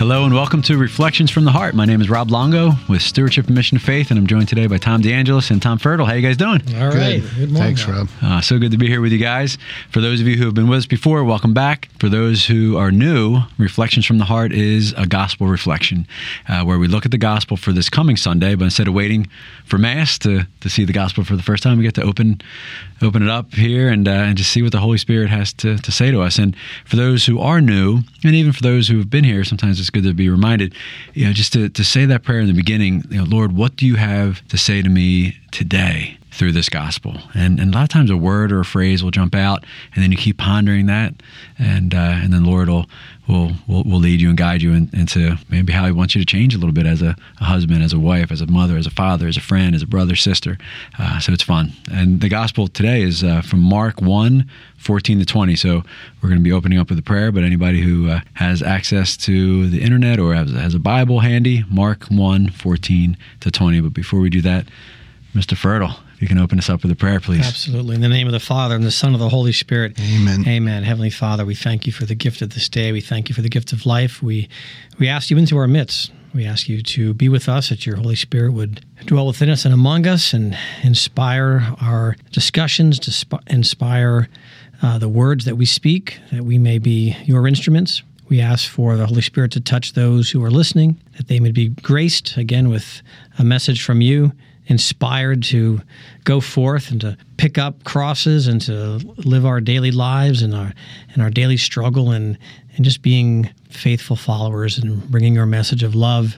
Hello 0.00 0.24
and 0.24 0.32
welcome 0.32 0.62
to 0.62 0.78
Reflections 0.78 1.30
from 1.30 1.44
the 1.44 1.50
Heart. 1.50 1.74
My 1.74 1.84
name 1.84 2.00
is 2.00 2.08
Rob 2.08 2.30
Longo 2.30 2.72
with 2.88 3.02
Stewardship 3.02 3.48
and 3.48 3.54
Mission 3.54 3.76
of 3.76 3.82
Faith, 3.82 4.10
and 4.10 4.18
I'm 4.18 4.26
joined 4.26 4.48
today 4.48 4.66
by 4.66 4.78
Tom 4.78 5.02
DeAngelis 5.02 5.50
and 5.50 5.60
Tom 5.60 5.78
Fertile. 5.78 6.06
How 6.06 6.14
you 6.14 6.22
guys 6.22 6.38
doing? 6.38 6.62
All 6.76 6.88
right. 6.88 7.20
Good. 7.20 7.34
Good 7.36 7.50
morning. 7.50 7.76
Thanks, 7.76 7.86
Rob. 7.86 8.08
Uh, 8.22 8.40
so 8.40 8.58
good 8.58 8.70
to 8.70 8.78
be 8.78 8.86
here 8.86 9.02
with 9.02 9.12
you 9.12 9.18
guys. 9.18 9.58
For 9.90 10.00
those 10.00 10.22
of 10.22 10.26
you 10.26 10.38
who 10.38 10.46
have 10.46 10.54
been 10.54 10.68
with 10.68 10.78
us 10.78 10.86
before, 10.86 11.22
welcome 11.24 11.52
back. 11.52 11.90
For 11.98 12.08
those 12.08 12.46
who 12.46 12.78
are 12.78 12.90
new, 12.90 13.42
Reflections 13.58 14.06
from 14.06 14.16
the 14.16 14.24
Heart 14.24 14.52
is 14.52 14.94
a 14.96 15.06
gospel 15.06 15.48
reflection 15.48 16.06
uh, 16.48 16.64
where 16.64 16.78
we 16.78 16.88
look 16.88 17.04
at 17.04 17.10
the 17.10 17.18
gospel 17.18 17.58
for 17.58 17.74
this 17.74 17.90
coming 17.90 18.16
Sunday, 18.16 18.54
but 18.54 18.64
instead 18.64 18.88
of 18.88 18.94
waiting 18.94 19.28
for 19.66 19.76
Mass 19.76 20.18
to, 20.20 20.46
to 20.62 20.70
see 20.70 20.86
the 20.86 20.94
gospel 20.94 21.24
for 21.24 21.36
the 21.36 21.42
first 21.42 21.62
time, 21.62 21.76
we 21.76 21.84
get 21.84 21.94
to 21.96 22.02
open 22.02 22.40
open 23.02 23.22
it 23.22 23.30
up 23.30 23.54
here 23.54 23.88
and 23.88 24.06
uh, 24.08 24.12
and 24.12 24.36
just 24.36 24.50
see 24.50 24.62
what 24.62 24.72
the 24.72 24.80
Holy 24.80 24.98
Spirit 24.98 25.28
has 25.30 25.52
to, 25.54 25.76
to 25.78 25.92
say 25.92 26.10
to 26.10 26.22
us. 26.22 26.38
And 26.38 26.56
for 26.86 26.96
those 26.96 27.26
who 27.26 27.38
are 27.38 27.60
new, 27.60 28.00
and 28.24 28.34
even 28.34 28.52
for 28.52 28.62
those 28.62 28.88
who 28.88 28.96
have 28.98 29.10
been 29.10 29.24
here, 29.24 29.44
sometimes 29.44 29.78
it's 29.78 29.89
good 29.90 30.04
to 30.04 30.14
be 30.14 30.28
reminded, 30.28 30.74
you 31.14 31.26
know, 31.26 31.32
just 31.32 31.52
to, 31.52 31.68
to 31.68 31.84
say 31.84 32.04
that 32.06 32.22
prayer 32.22 32.40
in 32.40 32.46
the 32.46 32.52
beginning, 32.54 33.04
you 33.10 33.18
know, 33.18 33.24
Lord, 33.24 33.52
what 33.52 33.76
do 33.76 33.86
you 33.86 33.96
have 33.96 34.46
to 34.48 34.58
say 34.58 34.82
to 34.82 34.88
me 34.88 35.36
today? 35.50 36.16
through 36.32 36.52
this 36.52 36.68
gospel. 36.68 37.18
And, 37.34 37.58
and 37.58 37.74
a 37.74 37.76
lot 37.76 37.82
of 37.82 37.88
times 37.88 38.08
a 38.08 38.16
word 38.16 38.52
or 38.52 38.60
a 38.60 38.64
phrase 38.64 39.02
will 39.02 39.10
jump 39.10 39.34
out, 39.34 39.64
and 39.94 40.02
then 40.02 40.12
you 40.12 40.16
keep 40.16 40.38
pondering 40.38 40.86
that, 40.86 41.14
and 41.58 41.92
uh, 41.92 41.98
and 42.22 42.32
then 42.32 42.44
Lord 42.44 42.68
will, 42.68 42.86
will 43.30 43.52
will 43.66 43.84
will 43.84 43.98
lead 43.98 44.20
you 44.20 44.28
and 44.28 44.36
guide 44.36 44.62
you 44.62 44.72
in, 44.72 44.90
into 44.92 45.36
maybe 45.48 45.72
how 45.72 45.86
He 45.86 45.92
wants 45.92 46.14
you 46.14 46.20
to 46.20 46.26
change 46.26 46.54
a 46.54 46.58
little 46.58 46.72
bit 46.72 46.86
as 46.86 47.02
a, 47.02 47.16
a, 47.40 47.44
husband, 47.44 47.82
as 47.82 47.92
a 47.92 47.98
wife, 47.98 48.30
as 48.30 48.40
a 48.40 48.46
mother, 48.46 48.76
as 48.76 48.86
a 48.86 48.90
father, 48.90 49.28
as 49.28 49.36
a 49.36 49.40
friend, 49.40 49.74
as 49.74 49.82
a 49.82 49.86
brother, 49.86 50.16
sister. 50.16 50.58
Uh, 50.98 51.18
so 51.20 51.32
it's 51.32 51.42
fun. 51.42 51.72
And 51.90 52.20
the 52.20 52.28
gospel 52.28 52.68
today 52.68 53.02
is 53.02 53.22
uh, 53.22 53.42
from 53.42 53.60
Mark 53.60 54.00
1, 54.00 54.48
14 54.78 55.18
to 55.18 55.24
20. 55.24 55.56
So 55.56 55.82
we're 56.20 56.28
going 56.28 56.40
to 56.40 56.44
be 56.44 56.52
opening 56.52 56.78
up 56.78 56.90
with 56.90 56.98
a 56.98 57.02
prayer, 57.02 57.30
but 57.32 57.44
anybody 57.44 57.80
who 57.80 58.10
uh, 58.10 58.20
has 58.34 58.62
access 58.62 59.16
to 59.18 59.68
the 59.68 59.82
internet 59.82 60.18
or 60.18 60.34
has, 60.34 60.50
has 60.52 60.74
a 60.74 60.78
Bible 60.78 61.20
handy, 61.20 61.64
Mark 61.70 62.06
1, 62.06 62.50
14 62.50 63.16
to 63.40 63.50
20. 63.50 63.80
But 63.80 63.94
before 63.94 64.20
we 64.20 64.30
do 64.30 64.42
that, 64.42 64.66
Mr. 65.34 65.56
Fertile, 65.56 65.96
you 66.20 66.28
can 66.28 66.38
open 66.38 66.58
us 66.58 66.68
up 66.68 66.82
with 66.82 66.92
a 66.92 66.96
prayer, 66.96 67.18
please. 67.18 67.46
Absolutely. 67.46 67.94
In 67.94 68.02
the 68.02 68.08
name 68.08 68.26
of 68.26 68.32
the 68.32 68.40
Father 68.40 68.74
and 68.74 68.84
the 68.84 68.90
Son 68.90 69.14
of 69.14 69.20
the 69.20 69.30
Holy 69.30 69.52
Spirit. 69.52 69.98
Amen. 69.98 70.46
Amen. 70.46 70.82
Heavenly 70.82 71.10
Father, 71.10 71.46
we 71.46 71.54
thank 71.54 71.86
you 71.86 71.92
for 71.92 72.04
the 72.04 72.14
gift 72.14 72.42
of 72.42 72.50
this 72.50 72.68
day. 72.68 72.92
We 72.92 73.00
thank 73.00 73.30
you 73.30 73.34
for 73.34 73.40
the 73.40 73.48
gift 73.48 73.72
of 73.72 73.86
life. 73.86 74.22
We 74.22 74.48
we 74.98 75.08
ask 75.08 75.30
you 75.30 75.38
into 75.38 75.56
our 75.56 75.66
midst. 75.66 76.12
We 76.34 76.44
ask 76.44 76.68
you 76.68 76.82
to 76.82 77.14
be 77.14 77.28
with 77.28 77.48
us, 77.48 77.70
that 77.70 77.86
your 77.86 77.96
Holy 77.96 78.14
Spirit 78.14 78.52
would 78.52 78.84
dwell 79.06 79.26
within 79.26 79.48
us 79.48 79.64
and 79.64 79.74
among 79.74 80.06
us 80.06 80.32
and 80.32 80.56
inspire 80.82 81.74
our 81.80 82.16
discussions, 82.30 82.98
to 83.00 83.10
sp- 83.10 83.42
inspire 83.48 84.28
uh, 84.82 84.98
the 84.98 85.08
words 85.08 85.46
that 85.46 85.56
we 85.56 85.66
speak, 85.66 86.20
that 86.30 86.44
we 86.44 86.58
may 86.58 86.78
be 86.78 87.16
your 87.24 87.48
instruments. 87.48 88.02
We 88.28 88.40
ask 88.40 88.70
for 88.70 88.96
the 88.96 89.06
Holy 89.06 89.22
Spirit 89.22 89.50
to 89.52 89.60
touch 89.60 89.94
those 89.94 90.30
who 90.30 90.44
are 90.44 90.52
listening, 90.52 91.00
that 91.16 91.26
they 91.26 91.40
may 91.40 91.50
be 91.50 91.70
graced 91.70 92.36
again 92.36 92.68
with 92.68 93.02
a 93.38 93.42
message 93.42 93.82
from 93.82 94.00
you 94.00 94.32
inspired 94.70 95.42
to 95.42 95.82
go 96.22 96.40
forth 96.40 96.92
and 96.92 97.00
to 97.00 97.16
pick 97.36 97.58
up 97.58 97.82
crosses 97.82 98.46
and 98.46 98.60
to 98.62 98.98
live 99.16 99.44
our 99.44 99.60
daily 99.60 99.90
lives 99.90 100.42
and 100.42 100.54
our 100.54 100.72
and 101.12 101.22
our 101.22 101.28
daily 101.28 101.56
struggle 101.56 102.12
and 102.12 102.38
and 102.76 102.84
just 102.84 103.02
being 103.02 103.50
faithful 103.68 104.14
followers 104.14 104.78
and 104.78 105.10
bringing 105.10 105.34
your 105.34 105.44
message 105.44 105.82
of 105.82 105.96
love 105.96 106.36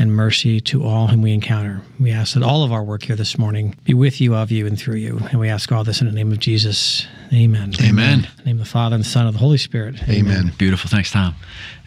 and 0.00 0.14
mercy 0.14 0.60
to 0.62 0.82
all 0.82 1.08
whom 1.08 1.20
we 1.20 1.30
encounter. 1.32 1.82
We 2.00 2.10
ask 2.10 2.32
that 2.32 2.42
all 2.42 2.64
of 2.64 2.72
our 2.72 2.82
work 2.82 3.02
here 3.02 3.16
this 3.16 3.36
morning 3.36 3.76
be 3.84 3.92
with 3.92 4.18
you, 4.18 4.34
of 4.34 4.50
you, 4.50 4.66
and 4.66 4.78
through 4.78 4.96
you. 4.96 5.18
And 5.30 5.38
we 5.38 5.50
ask 5.50 5.70
all 5.70 5.84
this 5.84 6.00
in 6.00 6.06
the 6.06 6.12
name 6.12 6.32
of 6.32 6.38
Jesus. 6.38 7.06
Amen. 7.34 7.74
Amen. 7.82 8.20
In 8.20 8.26
the 8.38 8.42
name 8.44 8.56
of 8.56 8.64
the 8.64 8.70
Father 8.70 8.94
and 8.94 9.04
the 9.04 9.08
Son 9.08 9.26
and 9.26 9.34
the 9.34 9.38
Holy 9.38 9.58
Spirit. 9.58 10.02
Amen. 10.08 10.52
Beautiful. 10.56 10.88
Thanks, 10.88 11.10
Tom. 11.10 11.34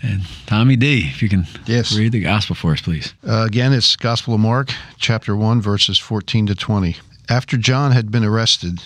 And 0.03 0.21
Tommy 0.45 0.75
D, 0.75 1.07
if 1.09 1.23
you 1.23 1.27
can 1.29 1.47
Yes. 1.65 1.97
read 1.97 2.11
the 2.11 2.21
gospel 2.21 2.55
for 2.55 2.73
us, 2.73 2.81
please. 2.81 3.15
Uh, 3.27 3.45
again, 3.47 3.73
it's 3.73 3.95
Gospel 3.95 4.35
of 4.35 4.39
Mark, 4.41 4.71
chapter 4.99 5.35
1, 5.35 5.59
verses 5.59 5.97
14 5.97 6.45
to 6.45 6.55
20. 6.55 6.97
After 7.29 7.57
John 7.57 7.93
had 7.93 8.11
been 8.11 8.23
arrested, 8.23 8.79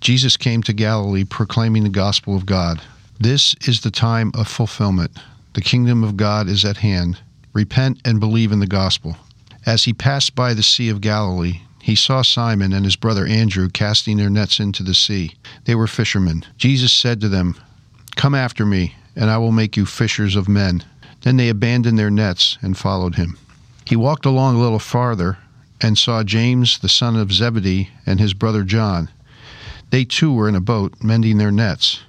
Jesus 0.00 0.38
came 0.38 0.62
to 0.62 0.72
Galilee 0.72 1.24
proclaiming 1.24 1.82
the 1.82 1.90
gospel 1.90 2.34
of 2.36 2.46
God. 2.46 2.80
This 3.20 3.54
is 3.66 3.82
the 3.82 3.90
time 3.90 4.32
of 4.34 4.48
fulfillment. 4.48 5.10
The 5.52 5.60
kingdom 5.60 6.02
of 6.02 6.16
God 6.16 6.48
is 6.48 6.64
at 6.64 6.78
hand. 6.78 7.18
Repent 7.52 8.00
and 8.04 8.20
believe 8.20 8.52
in 8.52 8.60
the 8.60 8.66
gospel. 8.66 9.16
As 9.66 9.84
he 9.84 9.92
passed 9.92 10.34
by 10.34 10.54
the 10.54 10.62
Sea 10.62 10.88
of 10.88 11.00
Galilee, 11.00 11.60
he 11.82 11.94
saw 11.94 12.22
Simon 12.22 12.72
and 12.72 12.84
his 12.84 12.96
brother 12.96 13.26
Andrew 13.26 13.68
casting 13.68 14.16
their 14.16 14.30
nets 14.30 14.60
into 14.60 14.82
the 14.82 14.94
sea. 14.94 15.34
They 15.64 15.74
were 15.74 15.86
fishermen. 15.86 16.44
Jesus 16.56 16.92
said 16.92 17.20
to 17.20 17.28
them, 17.28 17.56
Come 18.16 18.34
after 18.34 18.64
me, 18.64 18.94
and 19.16 19.30
I 19.30 19.38
will 19.38 19.52
make 19.52 19.76
you 19.76 19.84
fishers 19.84 20.36
of 20.36 20.48
men. 20.48 20.84
Then 21.22 21.36
they 21.36 21.48
abandoned 21.48 21.98
their 21.98 22.10
nets 22.10 22.56
and 22.62 22.78
followed 22.78 23.16
him. 23.16 23.38
He 23.84 23.96
walked 23.96 24.26
along 24.26 24.56
a 24.56 24.60
little 24.60 24.78
farther 24.78 25.38
and 25.80 25.98
saw 25.98 26.22
James, 26.22 26.78
the 26.78 26.88
son 26.88 27.16
of 27.16 27.32
Zebedee, 27.32 27.90
and 28.06 28.20
his 28.20 28.34
brother 28.34 28.62
John. 28.62 29.10
They 29.90 30.04
too 30.04 30.32
were 30.32 30.48
in 30.48 30.54
a 30.54 30.60
boat, 30.60 30.94
mending 31.02 31.38
their 31.38 31.50
nets. 31.50 32.00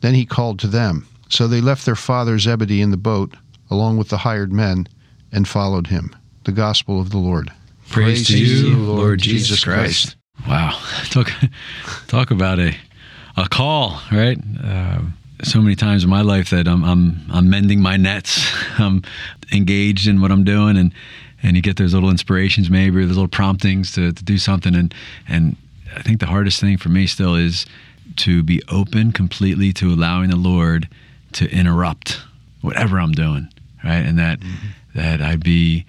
Then 0.00 0.14
he 0.14 0.26
called 0.26 0.58
to 0.60 0.68
them. 0.68 1.08
So 1.28 1.48
they 1.48 1.60
left 1.60 1.84
their 1.84 1.96
father 1.96 2.38
Zebedee 2.38 2.82
in 2.82 2.90
the 2.90 2.96
boat, 2.96 3.34
along 3.70 3.98
with 3.98 4.08
the 4.08 4.18
hired 4.18 4.52
men, 4.52 4.88
and 5.32 5.46
followed 5.46 5.88
him. 5.88 6.14
The 6.44 6.52
gospel 6.52 7.00
of 7.00 7.10
the 7.10 7.18
Lord. 7.18 7.52
Praise, 7.90 8.26
to 8.28 8.38
you, 8.38 8.76
Lord 8.76 9.20
Jesus 9.20 9.64
Christ. 9.64 10.16
Wow. 10.46 10.78
Talk, 11.10 11.30
talk 12.08 12.30
about 12.30 12.58
a, 12.58 12.76
a 13.36 13.48
call, 13.48 14.00
right? 14.12 14.38
Uh, 14.62 15.00
so 15.42 15.60
many 15.60 15.74
times 15.74 16.04
in 16.04 16.10
my 16.10 16.20
life 16.20 16.50
that 16.50 16.68
I'm, 16.68 16.84
I'm, 16.84 17.20
I'm 17.32 17.50
mending 17.50 17.80
my 17.80 17.96
nets. 17.96 18.46
I'm 18.78 19.02
engaged 19.52 20.06
in 20.06 20.20
what 20.20 20.30
I'm 20.30 20.44
doing 20.44 20.76
and, 20.76 20.92
and 21.42 21.56
you 21.56 21.62
get 21.62 21.76
those 21.76 21.94
little 21.94 22.10
inspirations 22.10 22.70
maybe 22.70 22.98
or 22.98 23.06
those 23.06 23.16
little 23.16 23.28
promptings 23.28 23.92
to, 23.92 24.12
to 24.12 24.24
do 24.24 24.38
something. 24.38 24.74
And, 24.74 24.94
and 25.28 25.56
I 25.94 26.02
think 26.02 26.20
the 26.20 26.26
hardest 26.26 26.60
thing 26.60 26.76
for 26.76 26.88
me 26.88 27.06
still 27.06 27.34
is 27.34 27.66
to 28.16 28.42
be 28.42 28.62
open 28.68 29.12
completely 29.12 29.72
to 29.74 29.92
allowing 29.92 30.30
the 30.30 30.36
Lord 30.36 30.88
to 31.32 31.50
interrupt 31.50 32.20
whatever 32.62 32.98
I'm 32.98 33.12
doing, 33.12 33.48
right? 33.86 34.04
And 34.04 34.18
that, 34.18 34.40
mm-hmm. 34.40 34.98
that 34.98 35.22
I'd 35.22 35.42
be, 35.42 35.86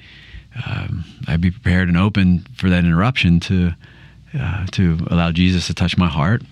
um, 0.66 1.03
I'd 1.28 1.41
be 1.41 1.52
prepared 1.52 1.90
and 1.90 1.97
open 1.97 2.46
for 2.56 2.69
that 2.69 2.85
interruption 2.85 3.40
to 3.41 3.74
uh, 4.38 4.66
to 4.68 4.97
allow 5.09 5.31
Jesus 5.31 5.68
to 5.68 5.74
touch 5.74 5.97
my 5.97 6.07
heart, 6.07 6.44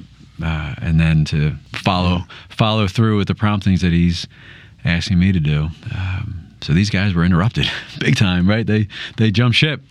uh, 0.42 0.76
and 0.82 1.00
then 1.00 1.26
to 1.26 1.56
follow 1.74 2.22
follow 2.50 2.88
through 2.88 3.18
with 3.18 3.28
the 3.28 3.36
promptings 3.36 3.82
that 3.82 3.92
He's 3.92 4.28
asking 4.84 5.20
me 5.20 5.32
to 5.32 5.40
do. 5.40 5.70
Um, 5.96 6.48
so 6.62 6.74
these 6.74 6.90
guys 6.90 7.14
were 7.14 7.24
interrupted 7.24 7.70
big 8.00 8.16
time, 8.16 8.48
right? 8.48 8.66
They 8.66 8.88
they 9.18 9.32
jumped 9.32 9.58
ship, 9.58 9.82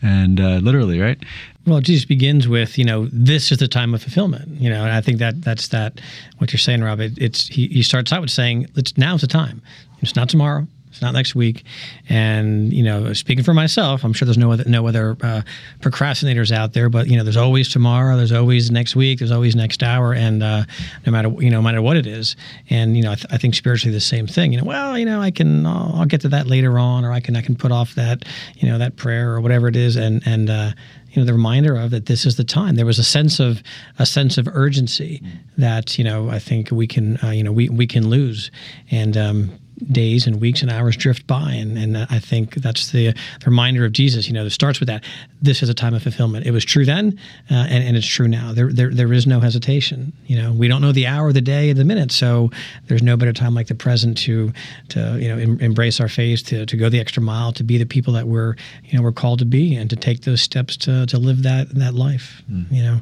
and 0.00 0.40
uh, 0.40 0.56
literally, 0.62 1.00
right? 1.00 1.22
Well, 1.66 1.80
Jesus 1.80 2.04
begins 2.04 2.48
with, 2.48 2.76
you 2.76 2.84
know, 2.84 3.06
this 3.12 3.52
is 3.52 3.58
the 3.58 3.68
time 3.68 3.94
of 3.94 4.02
fulfillment. 4.02 4.60
You 4.60 4.68
know, 4.68 4.82
and 4.82 4.92
I 4.92 5.00
think 5.00 5.18
that 5.18 5.42
that's 5.42 5.68
that 5.68 6.00
what 6.38 6.52
you're 6.52 6.58
saying, 6.58 6.82
Rob. 6.82 7.00
It, 7.00 7.12
it's 7.18 7.48
he, 7.48 7.68
he 7.68 7.82
starts 7.82 8.12
out 8.12 8.20
with 8.20 8.30
saying, 8.30 8.68
"It's 8.76 8.96
now's 8.96 9.20
the 9.20 9.26
time. 9.26 9.62
It's 10.00 10.16
not 10.16 10.28
tomorrow. 10.28 10.66
Not 11.02 11.12
next 11.12 11.34
week." 11.34 11.64
And 12.08 12.72
you 12.72 12.82
know, 12.82 13.12
speaking 13.12 13.44
for 13.44 13.54
myself, 13.54 14.04
I'm 14.04 14.12
sure 14.12 14.26
there's 14.26 14.38
no 14.38 14.52
other 14.52 14.64
no 14.66 14.86
other 14.86 15.16
uh, 15.22 15.42
procrastinators 15.80 16.52
out 16.52 16.72
there, 16.72 16.88
but 16.88 17.08
you 17.08 17.16
know, 17.16 17.24
there's 17.24 17.36
always 17.36 17.68
tomorrow. 17.68 18.16
There's 18.16 18.32
always 18.32 18.70
next 18.70 18.96
week. 18.96 19.18
There's 19.18 19.30
always 19.30 19.56
next 19.56 19.82
hour, 19.82 20.14
and 20.14 20.42
uh, 20.42 20.64
no 21.06 21.12
matter 21.12 21.28
you 21.40 21.50
know, 21.50 21.62
no 21.62 21.68
matter 21.68 21.82
what 21.82 21.96
it 21.96 22.06
is. 22.06 22.36
And 22.68 22.96
you 22.96 23.02
know, 23.02 23.12
I, 23.12 23.14
th- 23.14 23.26
I, 23.30 23.38
think 23.38 23.54
spiritually 23.54 23.94
the 23.94 24.00
same 24.00 24.26
thing. 24.26 24.52
You 24.52 24.58
know, 24.58 24.64
well, 24.64 24.98
you 24.98 25.04
know, 25.04 25.20
I 25.20 25.30
can 25.30 25.64
I'll, 25.64 25.92
I'll, 25.94 26.06
get 26.06 26.20
to 26.22 26.28
that 26.30 26.46
later 26.46 26.78
on, 26.78 27.04
or 27.04 27.12
I 27.12 27.20
can 27.20 27.36
I 27.36 27.42
can 27.42 27.54
put 27.54 27.70
off 27.70 27.94
that 27.94 28.24
you 28.56 28.68
know 28.68 28.78
that 28.78 28.96
prayer 28.96 29.32
or 29.32 29.40
whatever 29.40 29.68
it 29.68 29.76
is, 29.76 29.96
and 29.96 30.22
and 30.26 30.50
uh, 30.50 30.72
you 31.10 31.22
know 31.22 31.26
the 31.26 31.32
reminder 31.32 31.76
of 31.76 31.90
that 31.90 32.06
this 32.06 32.26
is 32.26 32.36
the 32.36 32.44
time. 32.44 32.74
There 32.74 32.86
was 32.86 32.98
a 32.98 33.04
sense 33.04 33.38
of 33.38 33.62
a 33.98 34.06
sense 34.06 34.38
of 34.38 34.48
urgency 34.48 35.22
that 35.56 35.98
you 35.98 36.04
know 36.04 36.28
I 36.28 36.38
think 36.38 36.70
we 36.70 36.86
can 36.86 37.18
uh, 37.22 37.30
you 37.30 37.44
know 37.44 37.52
we 37.52 37.68
we 37.68 37.86
can 37.86 38.08
lose, 38.08 38.50
and 38.90 39.16
um, 39.16 39.52
days 39.90 40.26
and 40.26 40.40
weeks 40.40 40.62
and 40.62 40.70
hours 40.70 40.96
drift 40.96 41.26
by. 41.26 41.52
And, 41.52 41.76
and 41.76 41.96
i 41.96 42.18
think 42.18 42.54
that's 42.56 42.92
the, 42.92 43.12
the 43.12 43.46
reminder 43.46 43.84
of 43.84 43.92
jesus 43.92 44.26
you 44.26 44.32
know 44.32 44.44
it 44.46 44.50
starts 44.50 44.80
with 44.80 44.88
that 44.88 45.04
this 45.42 45.62
is 45.62 45.68
a 45.68 45.74
time 45.74 45.92
of 45.92 46.02
fulfillment. 46.02 46.46
It 46.46 46.52
was 46.52 46.64
true 46.64 46.86
then 46.86 47.18
uh, 47.50 47.54
and, 47.68 47.84
and 47.84 47.96
it's 47.96 48.06
true 48.06 48.28
now. 48.28 48.52
There, 48.52 48.72
there 48.72 48.90
there 48.90 49.12
is 49.12 49.26
no 49.26 49.40
hesitation. 49.40 50.12
You 50.26 50.40
know 50.40 50.52
we 50.52 50.68
don't 50.68 50.80
know 50.80 50.92
the 50.92 51.06
hour 51.06 51.32
the 51.32 51.40
day 51.40 51.72
the 51.72 51.84
minute. 51.84 52.12
So 52.12 52.50
there's 52.86 53.02
no 53.02 53.16
better 53.16 53.32
time 53.32 53.54
like 53.54 53.66
the 53.66 53.74
present 53.74 54.16
to 54.18 54.52
to 54.90 55.18
you 55.20 55.28
know 55.28 55.38
em- 55.38 55.60
embrace 55.60 56.00
our 56.00 56.08
faith 56.08 56.46
to, 56.46 56.64
to 56.64 56.76
go 56.76 56.88
the 56.88 57.00
extra 57.00 57.22
mile 57.22 57.52
to 57.52 57.64
be 57.64 57.76
the 57.76 57.84
people 57.84 58.12
that 58.14 58.28
we're 58.28 58.54
you 58.84 58.96
know 58.96 59.02
we're 59.02 59.12
called 59.12 59.40
to 59.40 59.44
be 59.44 59.74
and 59.74 59.90
to 59.90 59.96
take 59.96 60.22
those 60.22 60.40
steps 60.40 60.76
to, 60.78 61.04
to 61.06 61.18
live 61.18 61.42
that 61.42 61.68
that 61.74 61.94
life 61.94 62.42
mm. 62.50 62.70
you 62.70 62.82
know. 62.82 63.00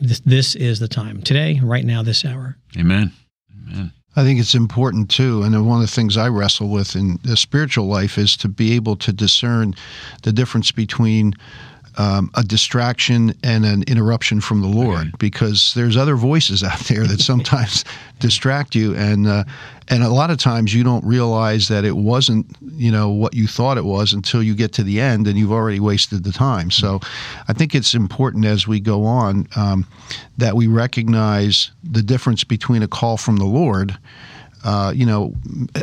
This 0.00 0.20
this 0.20 0.54
is 0.54 0.78
the 0.78 0.88
time. 0.88 1.22
Today 1.22 1.60
right 1.62 1.84
now 1.84 2.02
this 2.02 2.24
hour. 2.24 2.56
Amen 2.76 3.12
I 4.18 4.24
think 4.24 4.40
it's 4.40 4.56
important 4.56 5.10
too, 5.10 5.44
and 5.44 5.54
one 5.64 5.80
of 5.80 5.86
the 5.86 5.94
things 5.94 6.16
I 6.16 6.26
wrestle 6.26 6.70
with 6.70 6.96
in 6.96 7.20
the 7.22 7.36
spiritual 7.36 7.86
life 7.86 8.18
is 8.18 8.36
to 8.38 8.48
be 8.48 8.72
able 8.72 8.96
to 8.96 9.12
discern 9.12 9.76
the 10.24 10.32
difference 10.32 10.72
between 10.72 11.34
um, 11.98 12.30
a 12.34 12.44
distraction 12.44 13.34
and 13.42 13.66
an 13.66 13.82
interruption 13.88 14.40
from 14.40 14.62
the 14.62 14.68
Lord, 14.68 15.18
because 15.18 15.74
there's 15.74 15.96
other 15.96 16.14
voices 16.14 16.62
out 16.62 16.78
there 16.80 17.04
that 17.04 17.20
sometimes 17.32 17.84
distract 18.20 18.76
you, 18.76 18.94
and 18.94 19.26
uh, 19.26 19.44
and 19.88 20.04
a 20.04 20.08
lot 20.08 20.30
of 20.30 20.38
times 20.38 20.72
you 20.72 20.84
don't 20.84 21.04
realize 21.04 21.66
that 21.68 21.84
it 21.84 21.96
wasn't 21.96 22.46
you 22.72 22.92
know 22.92 23.10
what 23.10 23.34
you 23.34 23.48
thought 23.48 23.78
it 23.78 23.84
was 23.84 24.12
until 24.12 24.42
you 24.42 24.54
get 24.54 24.72
to 24.74 24.84
the 24.84 25.00
end, 25.00 25.26
and 25.26 25.36
you've 25.36 25.52
already 25.52 25.80
wasted 25.80 26.22
the 26.22 26.32
time. 26.32 26.70
So, 26.70 27.00
I 27.48 27.52
think 27.52 27.74
it's 27.74 27.94
important 27.94 28.44
as 28.44 28.68
we 28.68 28.78
go 28.78 29.04
on 29.04 29.48
um, 29.56 29.84
that 30.38 30.54
we 30.54 30.68
recognize 30.68 31.72
the 31.82 32.02
difference 32.02 32.44
between 32.44 32.82
a 32.82 32.88
call 32.88 33.16
from 33.16 33.36
the 33.36 33.44
Lord. 33.44 33.98
Uh, 34.64 34.92
you 34.94 35.06
know, 35.06 35.34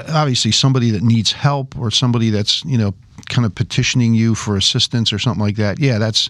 obviously 0.09 0.51
somebody 0.51 0.91
that 0.91 1.01
needs 1.01 1.31
help 1.31 1.77
or 1.77 1.91
somebody 1.91 2.29
that's 2.29 2.63
you 2.65 2.77
know 2.77 2.93
kind 3.29 3.45
of 3.45 3.53
petitioning 3.53 4.13
you 4.13 4.35
for 4.35 4.57
assistance 4.57 5.11
or 5.11 5.19
something 5.19 5.41
like 5.41 5.55
that, 5.57 5.79
yeah, 5.79 5.97
that's 5.97 6.29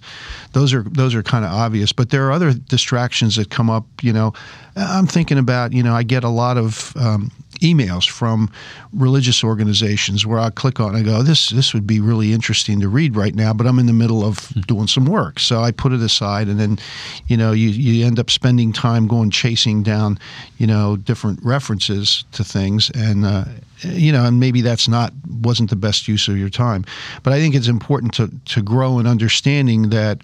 those 0.53 0.73
are 0.73 0.83
those 0.83 1.15
are 1.15 1.23
kind 1.23 1.45
of 1.45 1.51
obvious. 1.51 1.91
But 1.91 2.09
there 2.09 2.25
are 2.27 2.31
other 2.31 2.53
distractions 2.53 3.35
that 3.35 3.49
come 3.49 3.69
up. 3.69 3.85
You 4.01 4.13
know, 4.13 4.33
I'm 4.75 5.07
thinking 5.07 5.37
about 5.37 5.73
you 5.73 5.83
know 5.83 5.93
I 5.93 6.03
get 6.03 6.23
a 6.23 6.29
lot 6.29 6.57
of 6.57 6.95
um, 6.97 7.31
emails 7.59 8.09
from 8.09 8.49
religious 8.93 9.43
organizations 9.43 10.25
where 10.25 10.39
I 10.39 10.49
click 10.49 10.79
on 10.79 10.89
and 10.89 10.97
I 10.97 11.01
go, 11.01 11.21
this 11.21 11.49
this 11.49 11.73
would 11.73 11.87
be 11.87 11.99
really 11.99 12.33
interesting 12.33 12.79
to 12.81 12.89
read 12.89 13.15
right 13.15 13.35
now, 13.35 13.53
but 13.53 13.67
I'm 13.67 13.79
in 13.79 13.85
the 13.85 13.93
middle 13.93 14.23
of 14.23 14.49
doing 14.67 14.87
some 14.87 15.05
work, 15.05 15.39
so 15.39 15.61
I 15.61 15.71
put 15.71 15.91
it 15.91 16.01
aside, 16.01 16.47
and 16.47 16.59
then, 16.59 16.79
you 17.27 17.37
know, 17.37 17.51
you 17.51 17.69
you 17.69 18.05
end 18.05 18.19
up 18.19 18.29
spending 18.29 18.73
time 18.73 19.07
going 19.07 19.31
chasing 19.31 19.83
down, 19.83 20.19
you 20.57 20.67
know, 20.67 20.95
different 20.95 21.39
references 21.43 22.25
to 22.33 22.43
things, 22.43 22.89
and 22.91 23.25
uh, 23.25 23.45
you 23.79 24.11
know, 24.11 24.25
and 24.25 24.39
maybe 24.39 24.61
that's 24.61 24.87
not 24.87 25.13
wasn't 25.41 25.69
the 25.69 25.75
best 25.75 26.07
use 26.07 26.27
of 26.27 26.37
your 26.37 26.49
time, 26.49 26.85
but 27.23 27.33
I 27.33 27.39
think 27.39 27.55
it's 27.55 27.67
important 27.67 28.13
to 28.15 28.31
to 28.45 28.61
grow 28.61 28.99
in 28.99 29.07
understanding 29.07 29.89
that. 29.89 30.21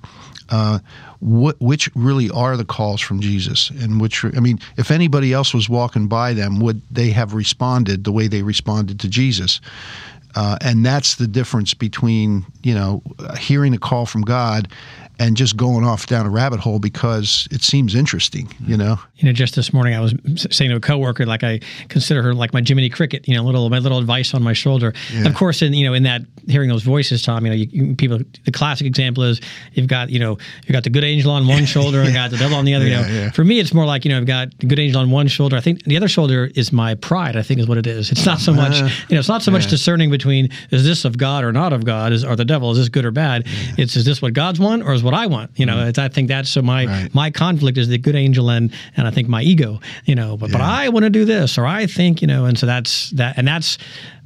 Uh, 0.49 0.79
what, 1.21 1.55
which 1.61 1.89
really 1.95 2.29
are 2.31 2.57
the 2.57 2.65
calls 2.65 2.99
from 2.99 3.21
Jesus, 3.21 3.69
and 3.69 4.01
which 4.01 4.25
I 4.25 4.41
mean, 4.41 4.59
if 4.75 4.91
anybody 4.91 5.31
else 5.31 5.53
was 5.53 5.69
walking 5.69 6.07
by 6.07 6.33
them, 6.33 6.59
would 6.59 6.81
they 6.91 7.11
have 7.11 7.33
responded 7.33 8.03
the 8.03 8.11
way 8.11 8.27
they 8.27 8.41
responded 8.41 8.99
to 8.99 9.07
Jesus? 9.07 9.61
Uh, 10.35 10.57
and 10.59 10.85
that's 10.85 11.15
the 11.15 11.27
difference 11.27 11.73
between 11.73 12.45
you 12.63 12.73
know 12.73 13.01
hearing 13.39 13.73
a 13.73 13.77
call 13.77 14.05
from 14.05 14.23
God 14.23 14.67
and 15.19 15.37
just 15.37 15.55
going 15.55 15.83
off 15.83 16.07
down 16.07 16.25
a 16.25 16.29
rabbit 16.29 16.59
hole 16.59 16.79
because 16.79 17.47
it 17.51 17.61
seems 17.61 17.95
interesting, 17.95 18.51
you 18.65 18.75
know. 18.75 18.97
You 19.17 19.27
know, 19.27 19.33
just 19.33 19.55
this 19.55 19.71
morning 19.71 19.93
I 19.93 19.99
was 19.99 20.15
saying 20.49 20.71
to 20.71 20.77
a 20.77 20.79
coworker, 20.79 21.25
like 21.25 21.43
I 21.43 21.59
consider 21.89 22.23
her 22.23 22.33
like 22.33 22.53
my 22.53 22.61
Jiminy 22.65 22.89
Cricket, 22.89 23.27
you 23.27 23.35
know, 23.35 23.43
little 23.43 23.69
my 23.69 23.79
little 23.79 23.99
advice 23.99 24.33
on 24.33 24.41
my 24.41 24.53
shoulder. 24.53 24.93
Yeah. 25.13 25.27
Of 25.27 25.35
course, 25.35 25.61
in 25.61 25.73
you 25.73 25.85
know, 25.85 25.93
in 25.93 26.03
that 26.03 26.21
hearing 26.47 26.69
those 26.69 26.83
voices, 26.83 27.21
Tom, 27.21 27.45
you 27.45 27.51
know, 27.51 27.55
you, 27.55 27.95
people. 27.95 28.19
The 28.45 28.51
classic 28.51 28.87
example 28.87 29.23
is 29.23 29.39
you've 29.73 29.87
got 29.87 30.09
you 30.09 30.19
know 30.19 30.37
you've 30.65 30.73
got 30.73 30.83
the 30.83 30.89
good 30.89 31.03
angel 31.03 31.31
on 31.31 31.47
one 31.47 31.65
shoulder 31.75 31.99
yeah. 31.99 32.05
and 32.05 32.13
got 32.13 32.31
the 32.31 32.37
devil 32.37 32.57
on 32.57 32.65
the 32.65 32.73
other. 32.73 32.87
Yeah, 32.87 33.07
you 33.07 33.21
know, 33.25 33.29
for 33.31 33.43
me, 33.43 33.59
it's 33.59 33.73
more 33.73 33.85
like 33.85 34.05
you 34.05 34.11
know 34.11 34.17
I've 34.17 34.25
got 34.25 34.57
the 34.59 34.65
good 34.65 34.79
angel 34.79 35.01
on 35.01 35.11
one 35.11 35.27
shoulder. 35.27 35.55
I 35.55 35.61
think 35.61 35.83
the 35.83 35.97
other 35.97 36.07
shoulder 36.07 36.49
is 36.55 36.71
my 36.71 36.95
pride. 36.95 37.35
I 37.35 37.43
think 37.43 37.59
is 37.59 37.67
what 37.67 37.77
it 37.77 37.85
is. 37.85 38.11
It's 38.11 38.25
not 38.25 38.39
so 38.39 38.53
much 38.53 38.81
uh, 38.81 38.89
you 39.07 39.15
know, 39.15 39.19
it's 39.19 39.29
not 39.29 39.43
so 39.43 39.51
much 39.51 39.67
discerning 39.67 40.09
between 40.09 40.49
is 40.71 40.83
this 40.83 41.05
of 41.05 41.17
God 41.17 41.43
or 41.43 41.51
not 41.51 41.73
of 41.73 41.85
God, 41.85 42.11
is 42.11 42.25
or 42.25 42.35
the 42.35 42.45
devil 42.45 42.71
is 42.71 42.77
this 42.77 42.89
good 42.89 43.05
or 43.05 43.11
bad. 43.11 43.43
It's 43.77 43.95
is 43.95 44.05
this 44.05 44.21
what 44.21 44.33
God's 44.33 44.59
want 44.59 44.83
or 44.83 44.93
is 44.93 45.00
what 45.03 45.13
I 45.13 45.27
want? 45.27 45.51
You 45.55 45.65
know, 45.65 45.75
mm. 45.75 45.97
I 45.97 46.07
think 46.07 46.27
that's 46.27 46.49
so 46.49 46.61
my 46.61 46.85
right. 46.85 47.13
my 47.13 47.31
conflict 47.31 47.77
is 47.77 47.87
the 47.87 47.97
good 47.97 48.15
angel 48.15 48.49
and 48.49 48.73
and 48.97 49.07
I 49.07 49.11
think 49.11 49.27
my 49.27 49.41
ego. 49.41 49.79
You 50.05 50.15
know, 50.15 50.37
but 50.37 50.49
yeah. 50.49 50.57
but 50.57 50.63
I 50.63 50.89
want 50.89 51.03
to 51.03 51.09
do 51.09 51.25
this 51.25 51.57
or 51.57 51.65
I 51.65 51.87
think 51.87 52.21
you 52.21 52.27
know, 52.27 52.45
and 52.45 52.57
so 52.57 52.65
that's 52.65 53.11
that 53.11 53.37
and 53.37 53.47
that's 53.47 53.77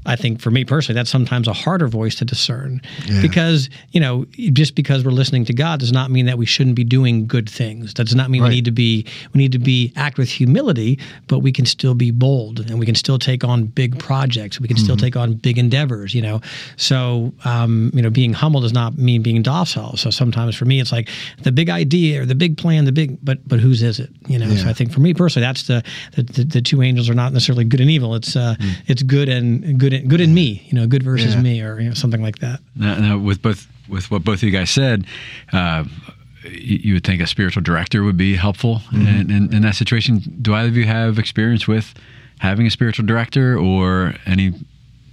I 0.06 0.16
think 0.16 0.40
for 0.40 0.52
me 0.52 0.66
personally, 0.66 0.98
that's 0.98 1.10
sometimes 1.10 1.48
a 1.48 1.54
harder 1.54 1.88
voice 1.88 2.16
to 2.16 2.26
discern 2.26 2.82
yeah. 3.06 3.22
because, 3.22 3.70
you 3.92 4.00
know, 4.00 4.26
just 4.54 4.76
because 4.76 5.04
we're 5.04 5.12
listening 5.12 5.46
to 5.46 5.54
God 5.54 5.80
does 5.80 5.92
not 5.92 6.12
mean 6.12 6.26
that 6.28 6.38
we 6.38 6.46
shouldn't 6.46 6.76
be 6.76 6.84
doing 6.84 7.26
good 7.26 7.50
things. 7.50 7.94
That 7.96 8.06
does 8.06 8.16
not 8.16 8.30
mean 8.30 8.42
right. 8.42 8.50
we 8.50 8.56
need 8.56 8.66
to 8.66 8.72
be, 8.72 9.06
we 9.34 9.40
need 9.40 9.52
to 9.54 9.60
be 9.60 9.92
act 9.96 10.18
with 10.18 10.30
humility, 10.30 11.00
but 11.28 11.40
we 11.40 11.52
can 11.52 11.66
still 11.66 11.96
be 11.96 12.12
bold 12.12 12.60
and 12.60 12.80
we 12.80 12.86
can 12.86 12.96
still 12.96 13.18
take 13.18 13.44
on 13.44 13.66
big 13.66 13.98
projects. 13.98 14.60
We 14.60 14.68
can 14.68 14.78
mm-hmm. 14.78 14.84
still 14.84 14.98
take 14.98 15.16
on 15.16 15.34
big 15.34 15.58
endeavors, 15.58 16.14
you 16.14 16.22
know? 16.22 16.42
So, 16.78 17.34
um, 17.44 17.92
you 17.94 18.02
know, 18.02 18.10
being 18.10 18.34
humble 18.34 18.62
does 18.62 18.74
not 18.74 18.98
mean 18.98 19.24
being 19.24 19.42
docile. 19.42 19.98
So 19.98 20.12
sometimes 20.12 20.56
for 20.56 20.66
me, 20.66 20.80
it's 20.80 20.92
like 20.92 21.10
the 21.42 21.52
big 21.52 21.70
idea 21.70 22.22
or 22.22 22.26
the 22.26 22.36
big 22.36 22.58
plan, 22.58 22.86
the 22.86 22.92
big, 22.92 23.18
but, 23.24 23.48
but 23.48 23.60
whose 23.60 23.82
is 23.82 24.00
it? 24.00 24.12
You 24.28 24.38
know? 24.38 24.48
Yeah. 24.48 24.64
So 24.64 24.70
I 24.70 24.74
think 24.74 24.92
for 24.92 25.00
me 25.00 25.14
personally, 25.14 25.46
that's 25.46 25.68
the, 25.68 25.84
the, 26.16 26.24
the, 26.24 26.44
the, 26.44 26.62
two 26.62 26.82
angels 26.82 27.10
are 27.10 27.14
not 27.14 27.32
necessarily 27.32 27.64
good 27.64 27.80
and 27.80 27.90
evil. 27.90 28.16
It's, 28.16 28.36
uh, 28.36 28.56
mm. 28.60 28.74
it's 28.88 29.04
good 29.04 29.30
and 29.30 29.80
good 29.80 29.95
good 30.00 30.22
in 30.22 30.34
me, 30.34 30.64
you 30.68 30.74
know, 30.74 30.88
good 30.88 31.04
versus 31.04 31.36
yeah. 31.36 31.42
me, 31.42 31.62
or 31.62 31.80
you 31.80 31.90
know, 31.90 31.94
something 31.94 32.22
like 32.22 32.40
that. 32.40 32.60
Now, 32.76 33.00
now, 33.00 33.18
with 33.18 33.42
both 33.42 33.68
with 33.88 34.10
what 34.12 34.24
both 34.24 34.36
of 34.36 34.44
you 34.44 34.52
guys 34.52 34.70
said. 34.70 35.06
Uh, 35.52 35.86
you 36.48 36.94
would 36.94 37.04
think 37.04 37.22
a 37.22 37.28
spiritual 37.28 37.64
director 37.64 38.04
would 38.04 38.18
be 38.18 38.36
helpful 38.36 38.76
mm-hmm. 38.92 39.08
in, 39.08 39.32
in, 39.32 39.54
in, 39.54 39.62
that 39.64 39.74
situation. 39.74 40.22
Do 40.44 40.54
either 40.54 40.70
of 40.70 40.78
you 40.78 40.86
have 40.86 41.18
experience 41.18 41.68
with 41.68 41.96
having 42.38 42.68
a 42.68 42.70
spiritual 42.70 43.04
director 43.06 43.58
or 43.58 44.14
any 44.28 44.54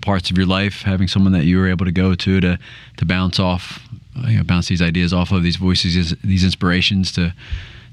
parts 0.02 0.30
of 0.30 0.36
your 0.36 0.46
life 0.46 0.82
having 0.82 1.08
someone 1.08 1.32
that 1.32 1.44
you 1.44 1.58
were 1.58 1.68
able 1.68 1.86
to 1.86 1.92
go 1.92 2.14
to 2.14 2.40
to, 2.40 2.58
to 2.96 3.06
bounce 3.06 3.38
off, 3.38 3.80
you 4.26 4.36
know, 4.36 4.44
bounce 4.44 4.68
these 4.68 4.82
ideas 4.82 5.12
off 5.12 5.32
of 5.32 5.42
these 5.42 5.56
voices, 5.56 6.14
these 6.22 6.44
inspirations 6.44 7.12
to 7.12 7.32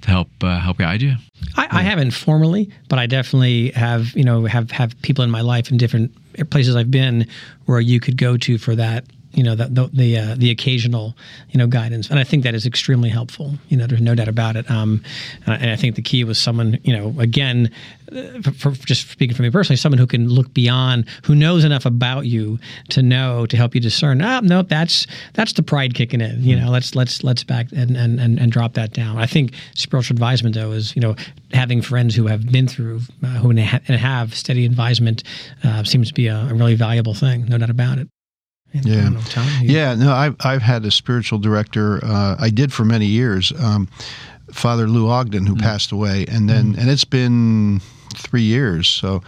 to 0.01 0.09
help 0.09 0.29
uh, 0.41 0.59
help 0.59 0.77
guide 0.77 1.01
you? 1.01 1.15
I, 1.55 1.67
I, 1.71 1.81
haven't 1.81 2.11
formally, 2.11 2.69
but 2.87 2.99
I 2.99 3.05
definitely 3.05 3.71
have. 3.71 4.15
You 4.15 4.23
know, 4.23 4.45
have 4.45 4.71
have 4.71 4.99
people 5.01 5.23
in 5.25 5.31
my 5.31 5.41
life 5.41 5.71
in 5.71 5.77
different 5.77 6.11
places 6.49 6.75
I've 6.75 6.91
been 6.91 7.27
where 7.65 7.79
you 7.79 7.99
could 7.99 8.17
go 8.17 8.37
to 8.37 8.57
for 8.57 8.75
that 8.75 9.05
you 9.33 9.43
know 9.43 9.55
the 9.55 9.65
the 9.65 9.89
the, 9.93 10.17
uh, 10.17 10.35
the, 10.37 10.49
occasional 10.49 11.15
you 11.49 11.57
know 11.57 11.67
guidance, 11.67 12.09
and 12.09 12.19
I 12.19 12.23
think 12.23 12.43
that 12.43 12.55
is 12.55 12.65
extremely 12.65 13.09
helpful. 13.09 13.53
You 13.69 13.77
know, 13.77 13.85
there's 13.85 14.01
no 14.01 14.15
doubt 14.15 14.27
about 14.27 14.55
it. 14.55 14.69
Um, 14.69 15.03
and 15.45 15.69
I 15.69 15.75
think 15.75 15.95
the 15.95 16.01
key 16.01 16.23
was 16.23 16.39
someone 16.39 16.79
you 16.83 16.97
know 16.97 17.13
again, 17.19 17.71
uh, 18.11 18.41
for, 18.41 18.51
for, 18.51 18.71
just 18.71 19.09
speaking 19.09 19.35
for 19.35 19.43
me 19.43 19.51
personally, 19.51 19.77
someone 19.77 19.99
who 19.99 20.07
can 20.07 20.27
look 20.27 20.53
beyond, 20.53 21.07
who 21.23 21.35
knows 21.35 21.63
enough 21.63 21.85
about 21.85 22.25
you 22.25 22.59
to 22.89 23.03
know 23.03 23.45
to 23.45 23.55
help 23.55 23.75
you 23.75 23.81
discern. 23.81 24.21
Ah, 24.21 24.39
no, 24.41 24.63
that's 24.63 25.05
that's 25.33 25.53
the 25.53 25.63
pride 25.63 25.93
kicking 25.93 26.21
in. 26.21 26.43
You 26.43 26.59
know, 26.59 26.71
let's 26.71 26.95
let's 26.95 27.23
let's 27.23 27.43
back 27.43 27.67
and 27.71 27.95
and 27.95 28.19
and, 28.19 28.39
and 28.39 28.51
drop 28.51 28.73
that 28.73 28.93
down. 28.93 29.17
I 29.17 29.27
think 29.27 29.53
spiritual 29.75 30.15
advisement 30.15 30.55
though 30.55 30.71
is 30.71 30.95
you 30.95 31.01
know 31.01 31.15
having 31.53 31.81
friends 31.81 32.15
who 32.15 32.25
have 32.27 32.51
been 32.51 32.67
through 32.67 33.01
uh, 33.23 33.27
who 33.27 33.51
and 33.51 33.59
have 33.59 34.33
steady 34.33 34.65
advisement 34.65 35.23
uh, 35.63 35.83
seems 35.83 36.07
to 36.07 36.13
be 36.13 36.27
a, 36.27 36.35
a 36.49 36.53
really 36.53 36.75
valuable 36.75 37.13
thing. 37.13 37.45
No 37.45 37.57
doubt 37.57 37.69
about 37.69 37.99
it 37.99 38.09
yeah, 38.71 39.09
yeah. 39.61 39.95
No, 39.95 40.13
I've 40.13 40.35
I've 40.41 40.61
had 40.61 40.85
a 40.85 40.91
spiritual 40.91 41.39
director. 41.39 42.03
Uh, 42.03 42.35
I 42.39 42.49
did 42.49 42.71
for 42.71 42.85
many 42.85 43.05
years. 43.05 43.51
Um, 43.59 43.87
Father 44.51 44.87
Lou 44.87 45.09
Ogden, 45.09 45.45
who 45.45 45.55
mm 45.55 45.61
passed 45.61 45.91
away, 45.91 46.25
and 46.27 46.49
then 46.49 46.73
mm 46.73 46.79
and 46.79 46.89
it's 46.89 47.05
been 47.05 47.81
three 48.15 48.41
years. 48.41 48.87
So, 48.87 49.21